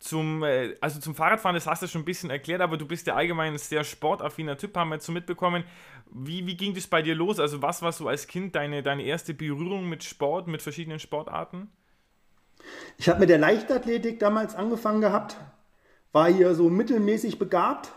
[0.00, 3.06] zum, äh, also zum Fahrradfahren, das hast du schon ein bisschen erklärt, aber du bist
[3.06, 5.62] ja allgemein ein sehr sportaffiner Typ, haben wir jetzt so mitbekommen.
[6.10, 7.38] Wie, wie ging das bei dir los?
[7.38, 11.70] Also was war so als Kind deine, deine erste Berührung mit Sport, mit verschiedenen Sportarten?
[12.98, 15.36] Ich habe mit der Leichtathletik damals angefangen gehabt,
[16.10, 17.92] war hier so mittelmäßig begabt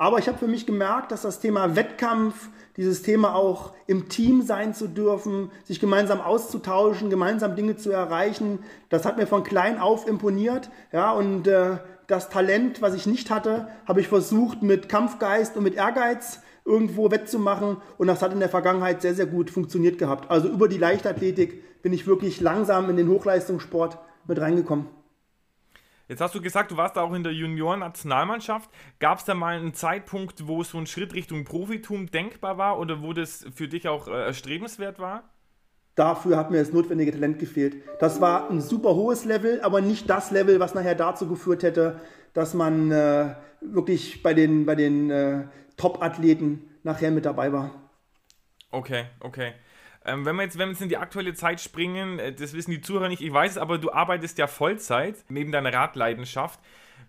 [0.00, 4.40] Aber ich habe für mich gemerkt, dass das Thema Wettkampf, dieses Thema auch im Team
[4.40, 9.78] sein zu dürfen, sich gemeinsam auszutauschen, gemeinsam Dinge zu erreichen, das hat mir von klein
[9.78, 10.70] auf imponiert.
[10.90, 15.64] Ja, und äh, das Talent, was ich nicht hatte, habe ich versucht mit Kampfgeist und
[15.64, 17.76] mit Ehrgeiz irgendwo wettzumachen.
[17.98, 20.30] Und das hat in der Vergangenheit sehr, sehr gut funktioniert gehabt.
[20.30, 24.86] Also über die Leichtathletik bin ich wirklich langsam in den Hochleistungssport mit reingekommen.
[26.10, 28.68] Jetzt hast du gesagt, du warst da auch in der Junioren-Nationalmannschaft.
[28.98, 33.00] Gab es da mal einen Zeitpunkt, wo so ein Schritt Richtung Profitum denkbar war oder
[33.00, 35.22] wo das für dich auch äh, erstrebenswert war?
[35.94, 37.76] Dafür hat mir das notwendige Talent gefehlt.
[38.00, 42.00] Das war ein super hohes Level, aber nicht das Level, was nachher dazu geführt hätte,
[42.34, 45.44] dass man äh, wirklich bei den, bei den äh,
[45.76, 47.70] Top-Athleten nachher mit dabei war.
[48.72, 49.52] Okay, okay.
[50.04, 52.70] Ähm, wenn, wir jetzt, wenn wir jetzt in die aktuelle Zeit springen, äh, das wissen
[52.70, 56.58] die Zuhörer nicht, ich weiß es, aber du arbeitest ja Vollzeit neben deiner Radleidenschaft.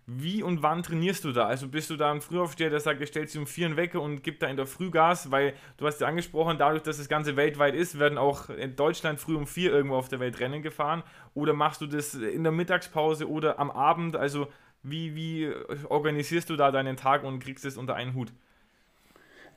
[0.08, 1.46] Wie und wann trainierst du da?
[1.46, 4.24] Also bist du da ein Frühaufsteher, der sagt, er stellt sich um vier Wecker und
[4.24, 7.38] gibt da in der Früh Gas, weil du hast ja angesprochen, dadurch, dass das Ganze
[7.38, 11.04] weltweit ist, werden auch in Deutschland früh um vier irgendwo auf der Welt Rennen gefahren.
[11.34, 14.18] Oder machst du das in der Mittagspause oder am Abend?
[14.18, 14.48] Also
[14.84, 15.54] wie, wie
[15.88, 18.34] organisierst du da deinen Tag und kriegst es unter einen Hut?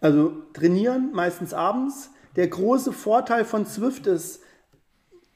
[0.01, 4.43] Also trainieren meistens abends, der große Vorteil von Swift ist,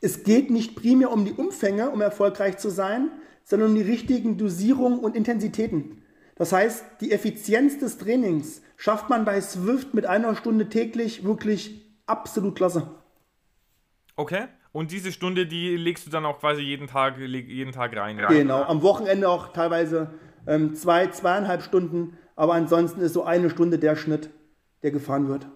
[0.01, 3.11] es geht nicht primär um die Umfänge, um erfolgreich zu sein,
[3.45, 6.03] sondern um die richtigen Dosierungen und Intensitäten.
[6.37, 11.83] Das heißt, die Effizienz des Trainings schafft man bei Swift mit einer Stunde täglich wirklich
[12.07, 12.89] absolut klasse.
[14.15, 14.47] Okay.
[14.71, 18.21] Und diese Stunde, die legst du dann auch quasi jeden Tag, jeden Tag rein.
[18.29, 18.63] Genau.
[18.63, 20.11] Am Wochenende auch teilweise
[20.47, 22.19] ähm, zwei, zweieinhalb Stunden.
[22.37, 24.31] Aber ansonsten ist so eine Stunde der Schnitt,
[24.83, 25.49] der gefahren wird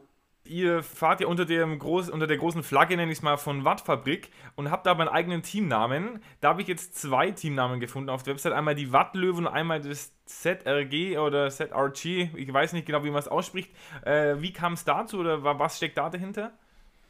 [0.45, 3.65] ihr fahrt ja unter, dem Groß, unter der großen Flagge, nenne ich es mal, von
[3.65, 6.21] Wattfabrik und habt da meinen eigenen Teamnamen.
[6.41, 8.53] Da habe ich jetzt zwei Teamnamen gefunden auf der Website.
[8.53, 12.31] Einmal die Wattlöwen und einmal das ZRG oder ZRG.
[12.37, 13.71] Ich weiß nicht genau, wie man es ausspricht.
[14.05, 16.53] Äh, wie kam es dazu oder was steckt da dahinter?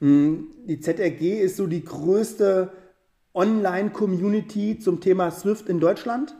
[0.00, 2.72] Hm, die ZRG ist so die größte
[3.34, 6.34] Online-Community zum Thema Swift in Deutschland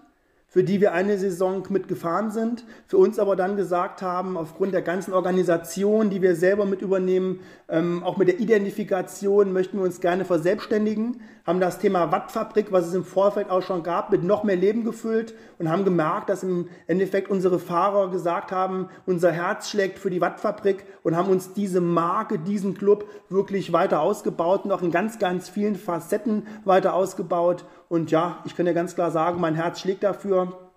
[0.53, 4.83] für die wir eine Saison mitgefahren sind, für uns aber dann gesagt haben, aufgrund der
[4.83, 10.03] ganzen Organisation, die wir selber mit übernehmen, ähm, auch mit der Identifikation möchten wir uns
[10.03, 14.45] gerne verselbstständigen, haben das Thema Wattfabrik, was es im Vorfeld auch schon gab, mit noch
[14.45, 19.69] mehr Leben gefüllt und haben gemerkt, dass im Endeffekt unsere Fahrer gesagt haben, unser Herz
[19.69, 24.73] schlägt für die Wattfabrik und haben uns diese Marke, diesen Club wirklich weiter ausgebaut und
[24.73, 29.11] auch in ganz, ganz vielen Facetten weiter ausgebaut und ja, ich kann ja ganz klar
[29.11, 30.72] sagen, mein Herz schlägt dafür.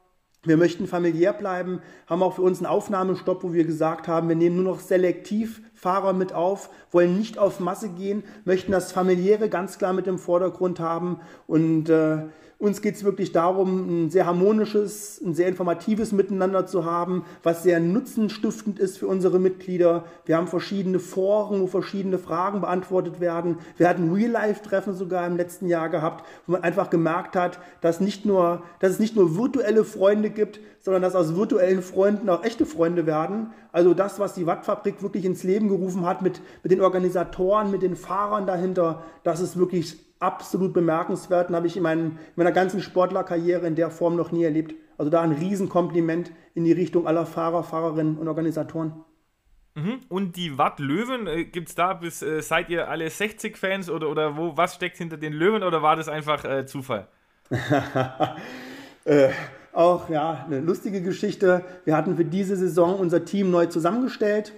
[0.45, 4.35] Wir möchten familiär bleiben, haben auch für uns einen Aufnahmestopp, wo wir gesagt haben, wir
[4.35, 9.49] nehmen nur noch selektiv Fahrer mit auf, wollen nicht auf Masse gehen, möchten das familiäre
[9.49, 12.23] ganz klar mit im Vordergrund haben und äh,
[12.57, 17.63] uns geht es wirklich darum, ein sehr harmonisches, ein sehr informatives Miteinander zu haben, was
[17.63, 20.05] sehr nutzenstiftend ist für unsere Mitglieder.
[20.25, 23.57] Wir haben verschiedene Foren, wo verschiedene Fragen beantwortet werden.
[23.77, 28.25] Wir hatten Real-Life-Treffen sogar im letzten Jahr gehabt, wo man einfach gemerkt hat, dass, nicht
[28.25, 32.65] nur, dass es nicht nur virtuelle Freunde gibt, sondern dass aus virtuellen Freunden auch echte
[32.65, 33.51] Freunde werden.
[33.73, 37.81] Also das, was die Wattfabrik wirklich ins Leben gerufen hat mit, mit den Organisatoren, mit
[37.81, 42.51] den Fahrern dahinter, das ist wirklich absolut bemerkenswert und habe ich in, meinen, in meiner
[42.51, 44.75] ganzen Sportlerkarriere in der Form noch nie erlebt.
[44.97, 48.93] Also da ein Riesenkompliment in die Richtung aller Fahrer, Fahrerinnen und Organisatoren.
[49.75, 49.99] Mhm.
[50.07, 53.89] Und die Watt Löwen, äh, gibt es da bis, äh, seid ihr alle 60 Fans
[53.89, 57.07] oder, oder wo, was steckt hinter den Löwen oder war das einfach äh, Zufall?
[59.05, 59.29] äh,
[59.73, 61.65] auch ja, eine lustige Geschichte.
[61.83, 64.53] Wir hatten für diese Saison unser Team neu zusammengestellt,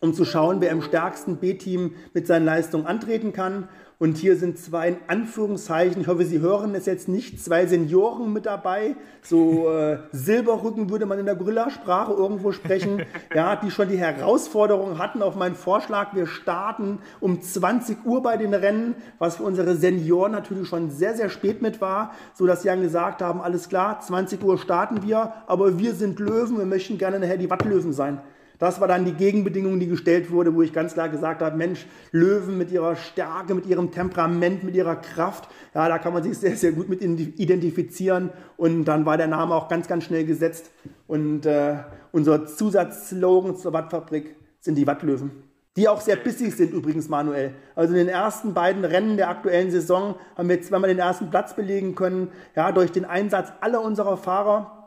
[0.00, 3.68] um zu schauen, wer im stärksten B-Team mit seinen Leistungen antreten kann.
[4.02, 8.32] Und hier sind zwei in Anführungszeichen, ich hoffe, Sie hören es jetzt nicht, zwei Senioren
[8.32, 8.96] mit dabei.
[9.22, 13.04] So äh, Silberrücken würde man in der Gorilla-Sprache irgendwo sprechen.
[13.32, 16.14] Ja, die schon die Herausforderung hatten auf meinen Vorschlag.
[16.14, 21.14] Wir starten um 20 Uhr bei den Rennen, was für unsere Senioren natürlich schon sehr,
[21.14, 25.02] sehr spät mit war, so dass sie dann gesagt haben, alles klar, 20 Uhr starten
[25.02, 28.20] wir, aber wir sind Löwen, wir möchten gerne nachher die Wattlöwen sein.
[28.62, 31.84] Das war dann die Gegenbedingung, die gestellt wurde, wo ich ganz klar gesagt habe, Mensch,
[32.12, 36.38] Löwen mit ihrer Stärke, mit ihrem Temperament, mit ihrer Kraft, ja, da kann man sich
[36.38, 38.30] sehr, sehr gut mit identifizieren.
[38.56, 40.70] Und dann war der Name auch ganz, ganz schnell gesetzt.
[41.08, 41.78] Und äh,
[42.12, 45.32] unser Zusatzslogan zur Wattfabrik sind die Wattlöwen.
[45.76, 47.54] Die auch sehr bissig sind übrigens, Manuel.
[47.74, 51.56] Also in den ersten beiden Rennen der aktuellen Saison haben wir zweimal den ersten Platz
[51.56, 54.81] belegen können, ja, durch den Einsatz aller unserer Fahrer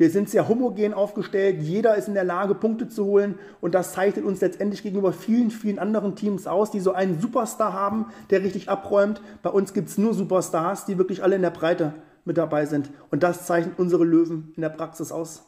[0.00, 1.60] wir sind sehr homogen aufgestellt.
[1.60, 3.38] Jeder ist in der Lage, Punkte zu holen.
[3.60, 7.74] Und das zeichnet uns letztendlich gegenüber vielen, vielen anderen Teams aus, die so einen Superstar
[7.74, 9.20] haben, der richtig abräumt.
[9.42, 11.92] Bei uns gibt es nur Superstars, die wirklich alle in der Breite
[12.24, 12.90] mit dabei sind.
[13.10, 15.44] Und das zeichnet unsere Löwen in der Praxis aus.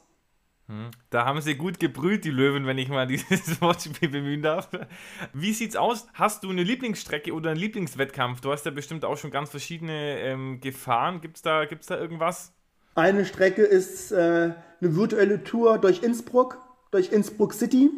[0.69, 0.91] Hm.
[1.09, 4.69] Da haben sie gut gebrüht, die Löwen, wenn ich mal dieses Wortspiel bemühen darf.
[5.33, 6.07] Wie sieht's aus?
[6.13, 8.43] Hast du eine Lieblingsstrecke oder einen Lieblingswettkampf?
[8.43, 11.23] Du hast ja bestimmt auch schon ganz verschiedene ähm, gefahren.
[11.23, 12.53] Gibt's da, gibt's da irgendwas?
[12.95, 16.59] Eine Strecke ist äh, eine virtuelle Tour durch Innsbruck,
[16.91, 17.91] durch Innsbruck City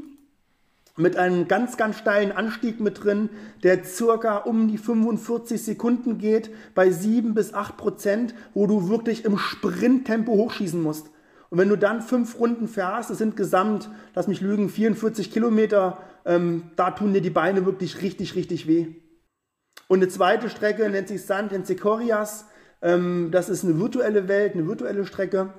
[0.96, 3.28] mit einem ganz, ganz steilen Anstieg mit drin,
[3.64, 9.24] der circa um die 45 Sekunden geht, bei 7 bis 8 Prozent, wo du wirklich
[9.24, 11.10] im Sprinttempo hochschießen musst.
[11.50, 15.98] Und wenn du dann fünf Runden fährst, das sind gesamt, lass mich lügen, 44 Kilometer,
[16.24, 18.86] ähm, da tun dir die Beine wirklich richtig, richtig weh.
[19.88, 22.46] Und eine zweite Strecke nennt sich Sand in Secorias.
[22.84, 25.54] Ähm, das ist eine virtuelle Welt, eine virtuelle Strecke.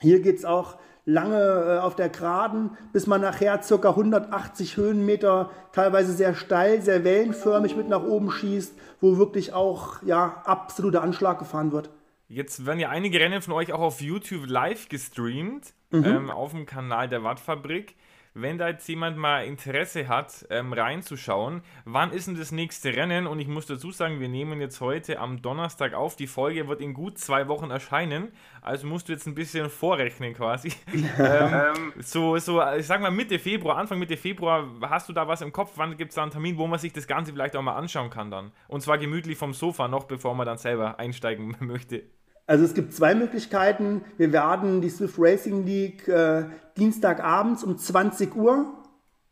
[0.00, 3.88] Hier geht es auch lange äh, auf der Geraden, bis man nachher ca.
[3.90, 10.42] 180 Höhenmeter, teilweise sehr steil, sehr wellenförmig mit nach oben schießt, wo wirklich auch ja,
[10.44, 11.90] absoluter Anschlag gefahren wird.
[12.28, 16.04] Jetzt werden ja einige Rennen von euch auch auf YouTube live gestreamt, mhm.
[16.04, 17.94] ähm, auf dem Kanal der Wattfabrik
[18.42, 23.26] wenn da jetzt jemand mal Interesse hat, ähm, reinzuschauen, wann ist denn das nächste Rennen?
[23.26, 26.16] Und ich muss dazu sagen, wir nehmen jetzt heute am Donnerstag auf.
[26.16, 28.32] Die Folge wird in gut zwei Wochen erscheinen.
[28.62, 30.72] Also musst du jetzt ein bisschen vorrechnen quasi.
[31.18, 35.40] ähm, so, so, ich sag mal Mitte Februar, Anfang Mitte Februar, hast du da was
[35.40, 35.72] im Kopf?
[35.76, 38.10] Wann gibt es da einen Termin, wo man sich das Ganze vielleicht auch mal anschauen
[38.10, 38.52] kann dann?
[38.68, 42.04] Und zwar gemütlich vom Sofa noch, bevor man dann selber einsteigen möchte.
[42.48, 44.00] Also es gibt zwei Möglichkeiten.
[44.16, 46.44] Wir werden die Swift Racing League äh,
[46.78, 48.72] Dienstagabends um 20 Uhr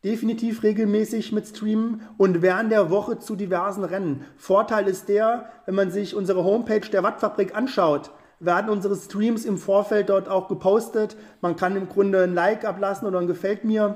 [0.05, 4.23] definitiv regelmäßig mit streamen und während der Woche zu diversen Rennen.
[4.37, 9.57] Vorteil ist der, wenn man sich unsere Homepage der Wattfabrik anschaut, werden unsere Streams im
[9.57, 11.17] Vorfeld dort auch gepostet.
[11.41, 13.95] Man kann im Grunde ein Like ablassen oder ein Gefällt mir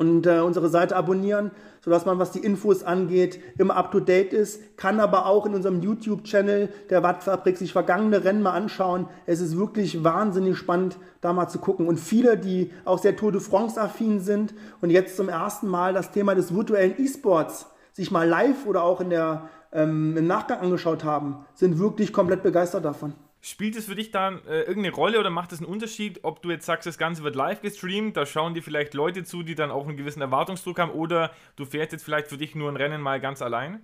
[0.00, 1.52] und äh, unsere Seite abonnieren,
[1.84, 4.78] sodass man, was die Infos angeht, immer up to date ist.
[4.78, 9.06] Kann aber auch in unserem YouTube-Channel der Wattfabrik sich vergangene Rennen mal anschauen.
[9.26, 11.86] Es ist wirklich wahnsinnig spannend, da mal zu gucken.
[11.86, 16.10] Und viele, die auch sehr Tour de France-affin sind und jetzt zum ersten Mal das
[16.10, 21.04] Thema des virtuellen E-Sports sich mal live oder auch in der, ähm, im Nachgang angeschaut
[21.04, 23.12] haben, sind wirklich komplett begeistert davon.
[23.46, 26.50] Spielt es für dich dann äh, irgendeine Rolle oder macht es einen Unterschied, ob du
[26.50, 29.70] jetzt sagst, das Ganze wird live gestreamt, da schauen dir vielleicht Leute zu, die dann
[29.70, 33.02] auch einen gewissen Erwartungsdruck haben, oder du fährst jetzt vielleicht für dich nur ein Rennen
[33.02, 33.82] mal ganz allein?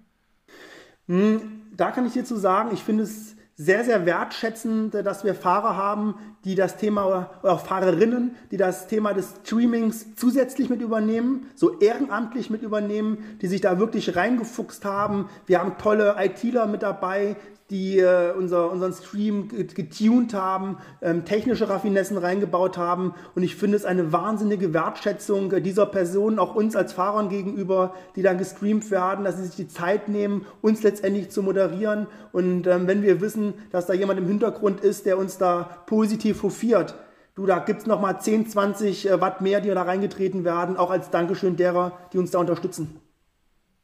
[1.08, 1.42] Hm,
[1.76, 5.76] da kann ich dir zu sagen, ich finde es sehr, sehr wertschätzend, dass wir Fahrer
[5.76, 6.14] haben,
[6.46, 12.48] die das Thema, oder Fahrerinnen, die das Thema des Streamings zusätzlich mit übernehmen, so ehrenamtlich
[12.48, 15.28] mit übernehmen, die sich da wirklich reingefuchst haben.
[15.44, 17.36] Wir haben tolle ITler mit dabei,
[17.70, 23.14] die äh, unser, unseren Stream getuned haben, ähm, technische Raffinessen reingebaut haben.
[23.36, 27.94] Und ich finde es eine wahnsinnige Wertschätzung äh, dieser Personen, auch uns als Fahrern gegenüber,
[28.16, 32.08] die dann gestreamt werden, dass sie sich die Zeit nehmen, uns letztendlich zu moderieren.
[32.32, 36.42] Und ähm, wenn wir wissen, dass da jemand im Hintergrund ist, der uns da positiv
[36.42, 36.96] hofiert,
[37.36, 40.90] du, da gibt es nochmal 10, 20 äh, Watt mehr, die da reingetreten werden, auch
[40.90, 43.00] als Dankeschön derer, die uns da unterstützen.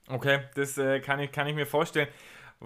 [0.08, 2.08] Okay, das äh, kann, ich, kann ich mir vorstellen.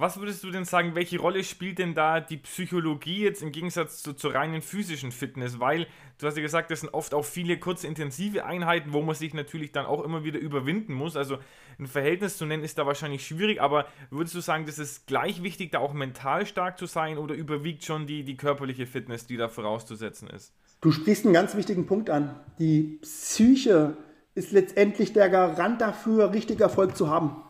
[0.00, 4.02] Was würdest du denn sagen, welche Rolle spielt denn da die Psychologie jetzt im Gegensatz
[4.02, 5.60] zu, zur reinen physischen Fitness?
[5.60, 9.14] Weil du hast ja gesagt, das sind oft auch viele kurze intensive Einheiten, wo man
[9.14, 11.16] sich natürlich dann auch immer wieder überwinden muss.
[11.16, 11.36] Also
[11.78, 15.42] ein Verhältnis zu nennen ist da wahrscheinlich schwierig, aber würdest du sagen, das ist gleich
[15.42, 19.36] wichtig, da auch mental stark zu sein oder überwiegt schon die, die körperliche Fitness, die
[19.36, 20.54] da vorauszusetzen ist?
[20.80, 22.40] Du sprichst einen ganz wichtigen Punkt an.
[22.58, 23.98] Die Psyche
[24.34, 27.42] ist letztendlich der Garant dafür, richtig Erfolg zu haben.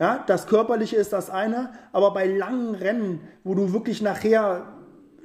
[0.00, 4.66] Ja, das Körperliche ist das eine, aber bei langen Rennen, wo du wirklich nachher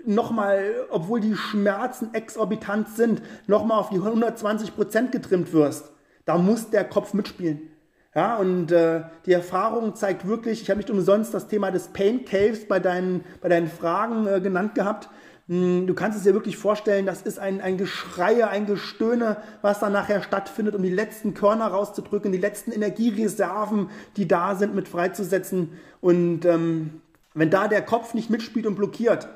[0.06, 5.94] nochmal, obwohl die Schmerzen exorbitant sind, nochmal auf die 120 Prozent getrimmt wirst,
[6.26, 7.70] da muss der Kopf mitspielen.
[8.14, 12.26] Ja, und äh, die Erfahrung zeigt wirklich, ich habe nicht umsonst das Thema des Pain
[12.26, 15.10] Caves bei deinen, bei deinen Fragen äh, genannt gehabt.
[15.48, 19.80] Hm, du kannst es dir wirklich vorstellen, das ist ein, ein Geschreie, ein Gestöhne, was
[19.80, 24.88] dann nachher stattfindet, um die letzten Körner rauszudrücken, die letzten Energiereserven, die da sind, mit
[24.88, 25.74] freizusetzen.
[26.02, 27.02] Und ähm,
[27.36, 29.28] wenn da der Kopf nicht mitspielt und blockiert,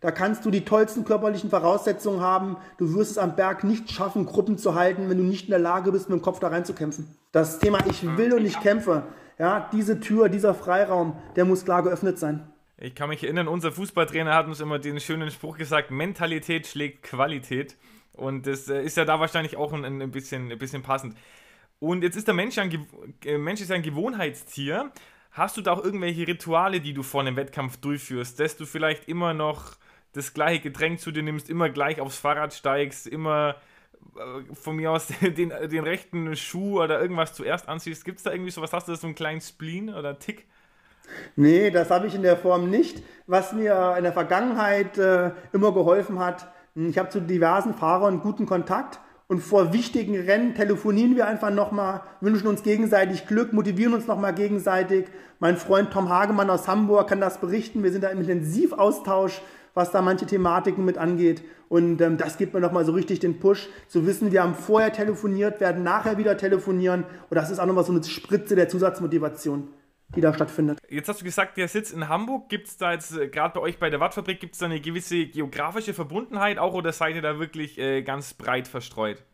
[0.00, 2.58] da kannst du die tollsten körperlichen Voraussetzungen haben.
[2.76, 5.58] Du wirst es am Berg nicht schaffen, Gruppen zu halten, wenn du nicht in der
[5.58, 7.08] Lage bist, mit dem Kopf da reinzukämpfen.
[7.32, 9.04] Das Thema Ich will und ich kämpfe,
[9.38, 12.46] ja, diese Tür, dieser Freiraum, der muss klar geöffnet sein.
[12.78, 17.02] Ich kann mich erinnern, unser Fußballtrainer hat uns immer den schönen Spruch gesagt: Mentalität schlägt
[17.02, 17.76] Qualität.
[18.12, 21.16] Und das äh, ist ja da wahrscheinlich auch ein, ein, bisschen, ein bisschen passend.
[21.78, 22.86] Und jetzt ist der Mensch ein,
[23.24, 24.92] äh, Mensch ist ein Gewohnheitstier.
[25.32, 29.08] Hast du da auch irgendwelche Rituale, die du vor einem Wettkampf durchführst, dass du vielleicht
[29.08, 29.76] immer noch
[30.12, 33.56] das gleiche Getränk zu dir nimmst, immer gleich aufs Fahrrad steigst, immer
[34.16, 38.04] äh, von mir aus den, den rechten Schuh oder irgendwas zuerst anziehst?
[38.04, 38.72] Gibt es da irgendwie sowas?
[38.72, 40.46] Hast du da so einen kleinen Spleen oder Tick?
[41.36, 43.02] Nee, das habe ich in der Form nicht.
[43.26, 48.44] Was mir in der Vergangenheit äh, immer geholfen hat, Ich habe zu diversen Fahrern guten
[48.44, 54.06] Kontakt und vor wichtigen Rennen telefonieren wir einfach nochmal, wünschen uns gegenseitig Glück, motivieren uns
[54.06, 55.06] nochmal gegenseitig.
[55.40, 57.82] Mein Freund Tom Hagemann aus Hamburg kann das berichten.
[57.82, 59.40] Wir sind da im Intensivaustausch,
[59.74, 61.42] was da manche Thematiken mit angeht.
[61.68, 64.92] Und ähm, das gibt mir nochmal so richtig den Push, zu wissen, wir haben vorher
[64.92, 67.04] telefoniert, werden nachher wieder telefonieren.
[67.28, 69.66] Und das ist auch nochmal so eine Spritze der Zusatzmotivation
[70.14, 70.78] die da stattfindet.
[70.88, 72.48] Jetzt hast du gesagt, der sitzt in Hamburg.
[72.48, 74.80] Gibt es da jetzt, äh, gerade bei euch bei der Wattfabrik, gibt es da eine
[74.80, 79.24] gewisse geografische Verbundenheit auch oder seid ihr da wirklich äh, ganz breit verstreut?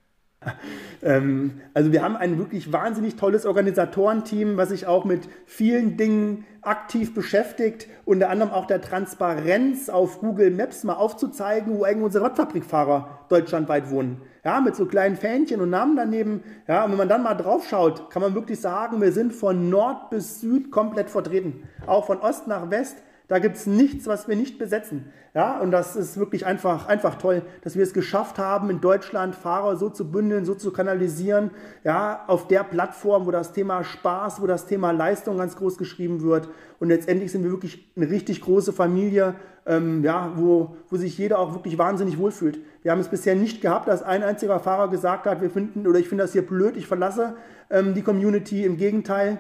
[1.02, 6.46] ähm, also wir haben ein wirklich wahnsinnig tolles Organisatorenteam, was sich auch mit vielen Dingen
[6.62, 12.24] aktiv beschäftigt, unter anderem auch der Transparenz auf Google Maps mal aufzuzeigen, wo eigentlich unsere
[12.24, 14.22] Radfabrikfahrer deutschlandweit wohnen.
[14.45, 16.43] Ja, mit so kleinen Fähnchen und Namen daneben.
[16.66, 19.70] Ja, und wenn man dann mal drauf schaut, kann man wirklich sagen, wir sind von
[19.70, 21.68] Nord bis Süd komplett vertreten.
[21.86, 22.97] Auch von Ost nach West
[23.28, 25.12] da gibt es nichts, was wir nicht besetzen.
[25.34, 29.34] Ja, und das ist wirklich einfach, einfach toll, dass wir es geschafft haben, in Deutschland
[29.34, 31.50] Fahrer so zu bündeln, so zu kanalisieren,
[31.84, 36.20] ja, auf der Plattform, wo das Thema Spaß, wo das Thema Leistung ganz groß geschrieben
[36.22, 36.50] wird.
[36.80, 41.38] Und letztendlich sind wir wirklich eine richtig große Familie, ähm, ja, wo, wo sich jeder
[41.38, 42.58] auch wirklich wahnsinnig wohlfühlt.
[42.82, 45.98] Wir haben es bisher nicht gehabt, dass ein einziger Fahrer gesagt hat, wir finden, oder
[45.98, 47.36] ich finde das hier blöd, ich verlasse
[47.70, 48.64] ähm, die Community.
[48.64, 49.38] Im Gegenteil,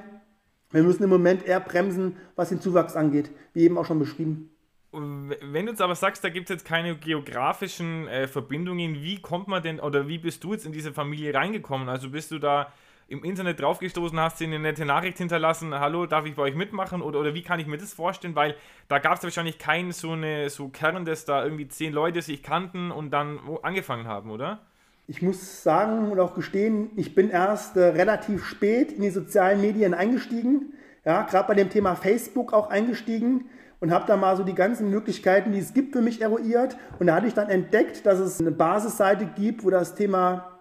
[0.72, 4.50] wir müssen im Moment eher bremsen, was den Zuwachs angeht, wie eben auch schon beschrieben.
[4.92, 9.48] Wenn du jetzt aber sagst, da gibt es jetzt keine geografischen äh, Verbindungen, wie kommt
[9.48, 11.88] man denn oder wie bist du jetzt in diese Familie reingekommen?
[11.88, 12.70] Also bist du da
[13.08, 17.00] im Internet draufgestoßen, hast dir eine nette Nachricht hinterlassen, hallo, darf ich bei euch mitmachen
[17.00, 18.34] oder, oder wie kann ich mir das vorstellen?
[18.34, 18.54] Weil
[18.88, 20.16] da gab es wahrscheinlich keinen so,
[20.48, 24.60] so Kern, dass da irgendwie zehn Leute sich kannten und dann angefangen haben, oder?
[25.06, 29.60] Ich muss sagen und auch gestehen, ich bin erst äh, relativ spät in die sozialen
[29.60, 30.74] Medien eingestiegen.
[31.04, 33.46] Ja, gerade bei dem Thema Facebook auch eingestiegen
[33.80, 36.76] und habe da mal so die ganzen Möglichkeiten, die es gibt, für mich eruiert.
[37.00, 40.60] Und da hatte ich dann entdeckt, dass es eine Basisseite gibt, wo das Thema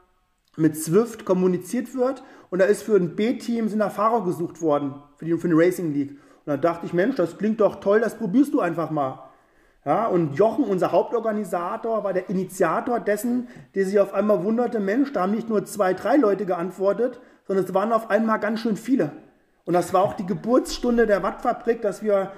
[0.57, 2.23] mit Swift kommuniziert wird.
[2.49, 5.53] Und da ist für ein B-Team sind da Fahrer gesucht worden für die, für die
[5.53, 6.11] Racing League.
[6.11, 9.30] Und dann dachte ich, Mensch, das klingt doch toll, das probierst du einfach mal.
[9.83, 15.11] Ja, und Jochen, unser Hauptorganisator, war der Initiator dessen, der sich auf einmal wunderte, Mensch,
[15.11, 18.77] da haben nicht nur zwei, drei Leute geantwortet, sondern es waren auf einmal ganz schön
[18.77, 19.11] viele.
[19.65, 22.31] Und das war auch die Geburtsstunde der Wattfabrik, dass wir,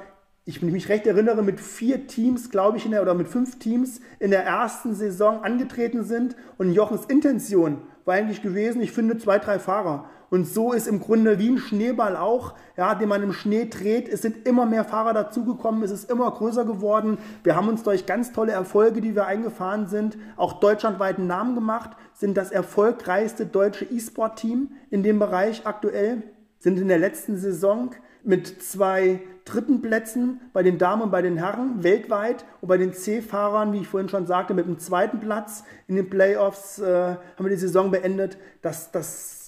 [0.45, 3.99] ich mich recht erinnere, mit vier Teams, glaube ich, in der, oder mit fünf Teams
[4.19, 6.37] in der ersten Saison angetreten sind.
[6.57, 10.09] Und Jochens Intention war eigentlich gewesen, ich finde zwei, drei Fahrer.
[10.33, 14.09] Und so ist im Grunde wie ein Schneeball auch, ja, den man im Schnee dreht.
[14.09, 17.19] Es sind immer mehr Fahrer dazugekommen, es ist immer größer geworden.
[17.43, 21.53] Wir haben uns durch ganz tolle Erfolge, die wir eingefahren sind, auch deutschlandweit einen Namen
[21.53, 26.23] gemacht, sind das erfolgreichste deutsche E-Sport-Team in dem Bereich aktuell,
[26.57, 27.91] sind in der letzten Saison
[28.23, 32.93] mit zwei dritten Plätzen bei den Damen und bei den Herren weltweit und bei den
[32.93, 37.45] C-Fahrern, wie ich vorhin schon sagte, mit dem zweiten Platz in den Playoffs äh, haben
[37.45, 38.39] wir die Saison beendet.
[38.63, 39.42] Das, das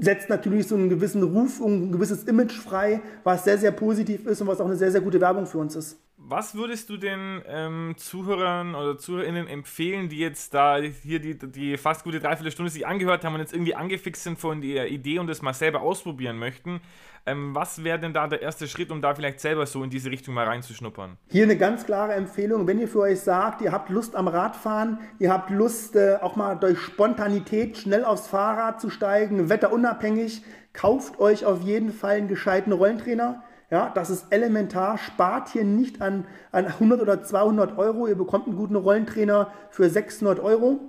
[0.00, 4.26] setzt natürlich so einen gewissen Ruf und ein gewisses Image frei, was sehr, sehr positiv
[4.26, 6.01] ist und was auch eine sehr, sehr gute Werbung für uns ist.
[6.32, 11.76] Was würdest du den ähm, Zuhörern oder Zuhörerinnen empfehlen, die jetzt da hier die, die
[11.76, 15.26] fast gute Dreiviertelstunde sich angehört haben und jetzt irgendwie angefixt sind von der Idee und
[15.26, 16.80] das mal selber ausprobieren möchten?
[17.26, 20.10] Ähm, was wäre denn da der erste Schritt, um da vielleicht selber so in diese
[20.10, 21.18] Richtung mal reinzuschnuppern?
[21.28, 25.00] Hier eine ganz klare Empfehlung, wenn ihr für euch sagt, ihr habt Lust am Radfahren,
[25.18, 31.20] ihr habt Lust äh, auch mal durch Spontanität schnell aufs Fahrrad zu steigen, wetterunabhängig, kauft
[31.20, 33.42] euch auf jeden Fall einen gescheiten Rollentrainer
[33.72, 34.98] ja, das ist elementar.
[34.98, 38.06] Spart hier nicht an, an 100 oder 200 Euro.
[38.06, 40.80] Ihr bekommt einen guten Rollentrainer für 600 Euro.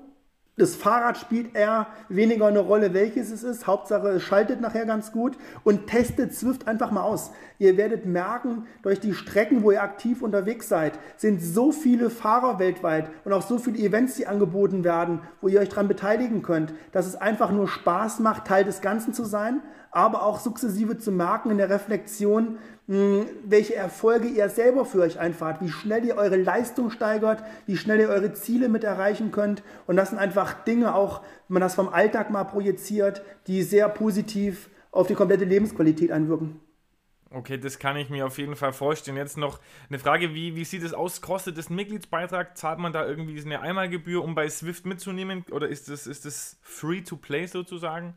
[0.57, 3.67] Das Fahrrad spielt eher weniger eine Rolle, welches es ist.
[3.67, 7.31] Hauptsache, es schaltet nachher ganz gut und testet Swift einfach mal aus.
[7.57, 12.59] Ihr werdet merken, durch die Strecken, wo ihr aktiv unterwegs seid, sind so viele Fahrer
[12.59, 16.73] weltweit und auch so viele Events, die angeboten werden, wo ihr euch daran beteiligen könnt,
[16.91, 21.11] dass es einfach nur Spaß macht, Teil des Ganzen zu sein, aber auch sukzessive zu
[21.11, 26.35] merken in der Reflexion, welche Erfolge ihr selber für euch einfahrt, wie schnell ihr eure
[26.35, 29.63] Leistung steigert, wie schnell ihr eure Ziele mit erreichen könnt.
[29.87, 33.87] Und das sind einfach Dinge, auch wenn man das vom Alltag mal projiziert, die sehr
[33.87, 36.59] positiv auf die komplette Lebensqualität einwirken.
[37.31, 39.17] Okay, das kann ich mir auf jeden Fall vorstellen.
[39.17, 39.59] Jetzt noch
[39.89, 41.21] eine Frage, wie, wie sieht es aus?
[41.21, 42.55] Kostet das ein Mitgliedsbeitrag?
[42.55, 45.43] Zahlt man da irgendwie eine Einmalgebühr, um bei Swift mitzunehmen?
[45.49, 48.13] Oder ist das, ist das free to play sozusagen?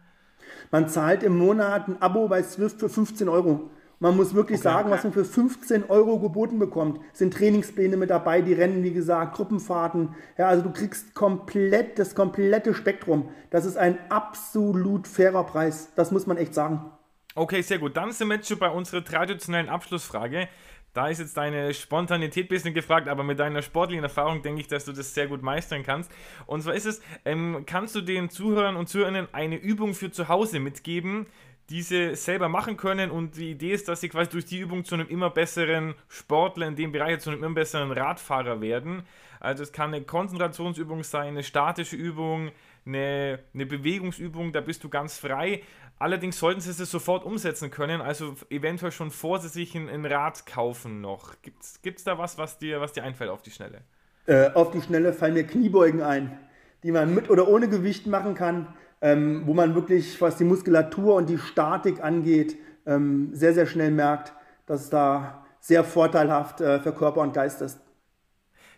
[0.71, 3.71] Man zahlt im Monat ein Abo bei Swift für 15 Euro.
[3.99, 4.69] Man muss wirklich okay.
[4.69, 7.01] sagen, was man für 15 Euro geboten bekommt.
[7.15, 10.15] Sind Trainingspläne mit dabei, die Rennen, wie gesagt, Gruppenfahrten.
[10.37, 13.31] Ja, also du kriegst komplett das komplette Spektrum.
[13.51, 15.93] Das ist ein absolut fairer Preis.
[15.97, 16.91] Das muss man echt sagen.
[17.35, 17.97] Okay, sehr gut.
[17.97, 20.49] Dann sind wir jetzt schon bei unserer traditionellen Abschlussfrage.
[20.93, 24.67] Da ist jetzt deine Spontanität ein bisschen gefragt, aber mit deiner sportlichen Erfahrung denke ich,
[24.67, 26.11] dass du das sehr gut meistern kannst.
[26.47, 30.29] Und zwar ist es, ähm, kannst du den Zuhörern und Zuhörern eine Übung für zu
[30.29, 31.27] Hause mitgeben,
[31.71, 34.85] die sie selber machen können und die Idee ist, dass sie quasi durch die Übung
[34.85, 39.03] zu einem immer besseren Sportler in dem Bereich, zu einem immer besseren Radfahrer werden.
[39.41, 42.53] Also es kann eine Konzentrationsübung sein, eine statische Übung,
[42.87, 45.63] eine, eine Bewegungsübung, da bist du ganz frei.
[45.99, 50.05] Allerdings sollten sie es sofort umsetzen können, also eventuell schon vor sie sich ein, ein
[50.05, 51.35] Rad kaufen noch.
[51.43, 53.81] Gibt es da was, was dir, was dir einfällt auf die Schnelle?
[54.27, 56.39] Äh, auf die Schnelle fallen mir Kniebeugen ein,
[56.83, 58.75] die man mit oder ohne Gewicht machen kann,
[59.07, 63.93] ähm, wo man wirklich, was die Muskulatur und die Statik angeht, ähm, sehr, sehr schnell
[63.93, 64.33] merkt,
[64.67, 67.79] dass es da sehr vorteilhaft äh, für Körper und Geist ist.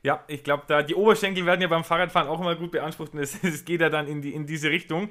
[0.02, 3.20] Ja, ich glaube, da die Oberschenkel werden ja beim Fahrradfahren auch immer gut beansprucht und
[3.20, 5.08] es, es geht ja dann in, die, in diese Richtung.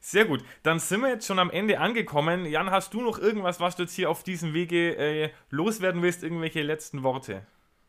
[0.00, 2.46] Sehr gut, dann sind wir jetzt schon am Ende angekommen.
[2.46, 6.22] Jan, hast du noch irgendwas, was du jetzt hier auf diesem Wege äh, loswerden willst?
[6.22, 7.42] Irgendwelche letzten Worte?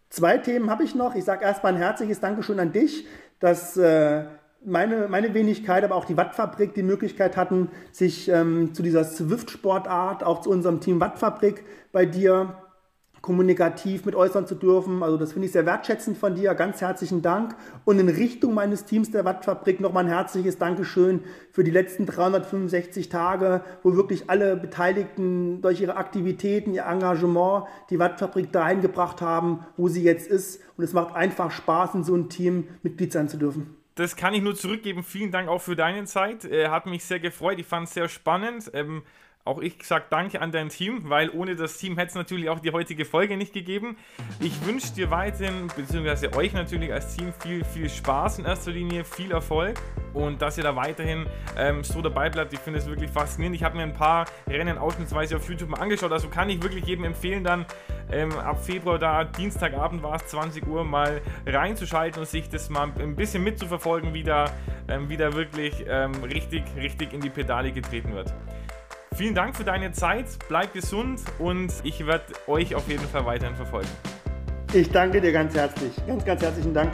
[0.09, 1.15] Zwei Themen habe ich noch.
[1.15, 3.05] Ich sage erstmal ein herzliches Dankeschön an dich,
[3.39, 4.25] dass äh,
[4.65, 10.23] meine, meine Wenigkeit, aber auch die Wattfabrik die Möglichkeit hatten, sich ähm, zu dieser Swift-Sportart,
[10.23, 12.55] auch zu unserem Team Wattfabrik bei dir
[13.25, 15.01] kommunikativ mit äußern zu dürfen.
[15.01, 16.53] Also das finde ich sehr wertschätzend von dir.
[16.53, 17.55] Ganz herzlichen Dank.
[17.83, 23.09] Und in Richtung meines Teams der Wattfabrik nochmal ein herzliches Dankeschön für die letzten 365
[23.09, 29.65] Tage, wo wirklich alle Beteiligten durch ihre Aktivitäten, ihr Engagement die Wattfabrik dahin gebracht haben,
[29.75, 30.61] wo sie jetzt ist.
[30.77, 33.84] Und es macht einfach Spaß, in so einem Team Mitglied sein zu dürfen.
[33.95, 35.03] Das kann ich nur zurückgeben.
[35.03, 36.43] Vielen Dank auch für deine Zeit.
[36.45, 37.59] Äh, hat mich sehr gefreut.
[37.59, 38.69] Ich fand es sehr spannend.
[38.73, 39.03] Ähm,
[39.45, 42.59] auch ich sage Danke an dein Team, weil ohne das Team hätte es natürlich auch
[42.59, 43.95] die heutige Folge nicht gegeben.
[44.39, 49.03] Ich wünsche dir weiterhin, beziehungsweise euch natürlich als Team viel, viel Spaß in erster Linie,
[49.05, 49.79] viel Erfolg
[50.13, 51.27] und dass ihr da weiterhin
[51.57, 52.53] ähm, so dabei bleibt.
[52.53, 53.55] Ich finde es wirklich faszinierend.
[53.55, 56.85] Ich habe mir ein paar Rennen ausschnittsweise auf YouTube mal angeschaut, also kann ich wirklich
[56.85, 57.67] jedem empfehlen, dann
[58.11, 62.91] ähm, ab Februar da, Dienstagabend war es, 20 Uhr, mal reinzuschalten und sich das mal
[62.97, 64.45] ein bisschen mitzuverfolgen, wie da,
[64.87, 68.33] ähm, wie da wirklich ähm, richtig, richtig in die Pedale getreten wird.
[69.15, 73.55] Vielen Dank für deine Zeit, bleib gesund und ich werde euch auf jeden Fall weiterhin
[73.55, 73.87] verfolgen.
[74.73, 75.93] Ich danke dir ganz herzlich.
[76.05, 76.91] Ganz, ganz herzlichen Dank.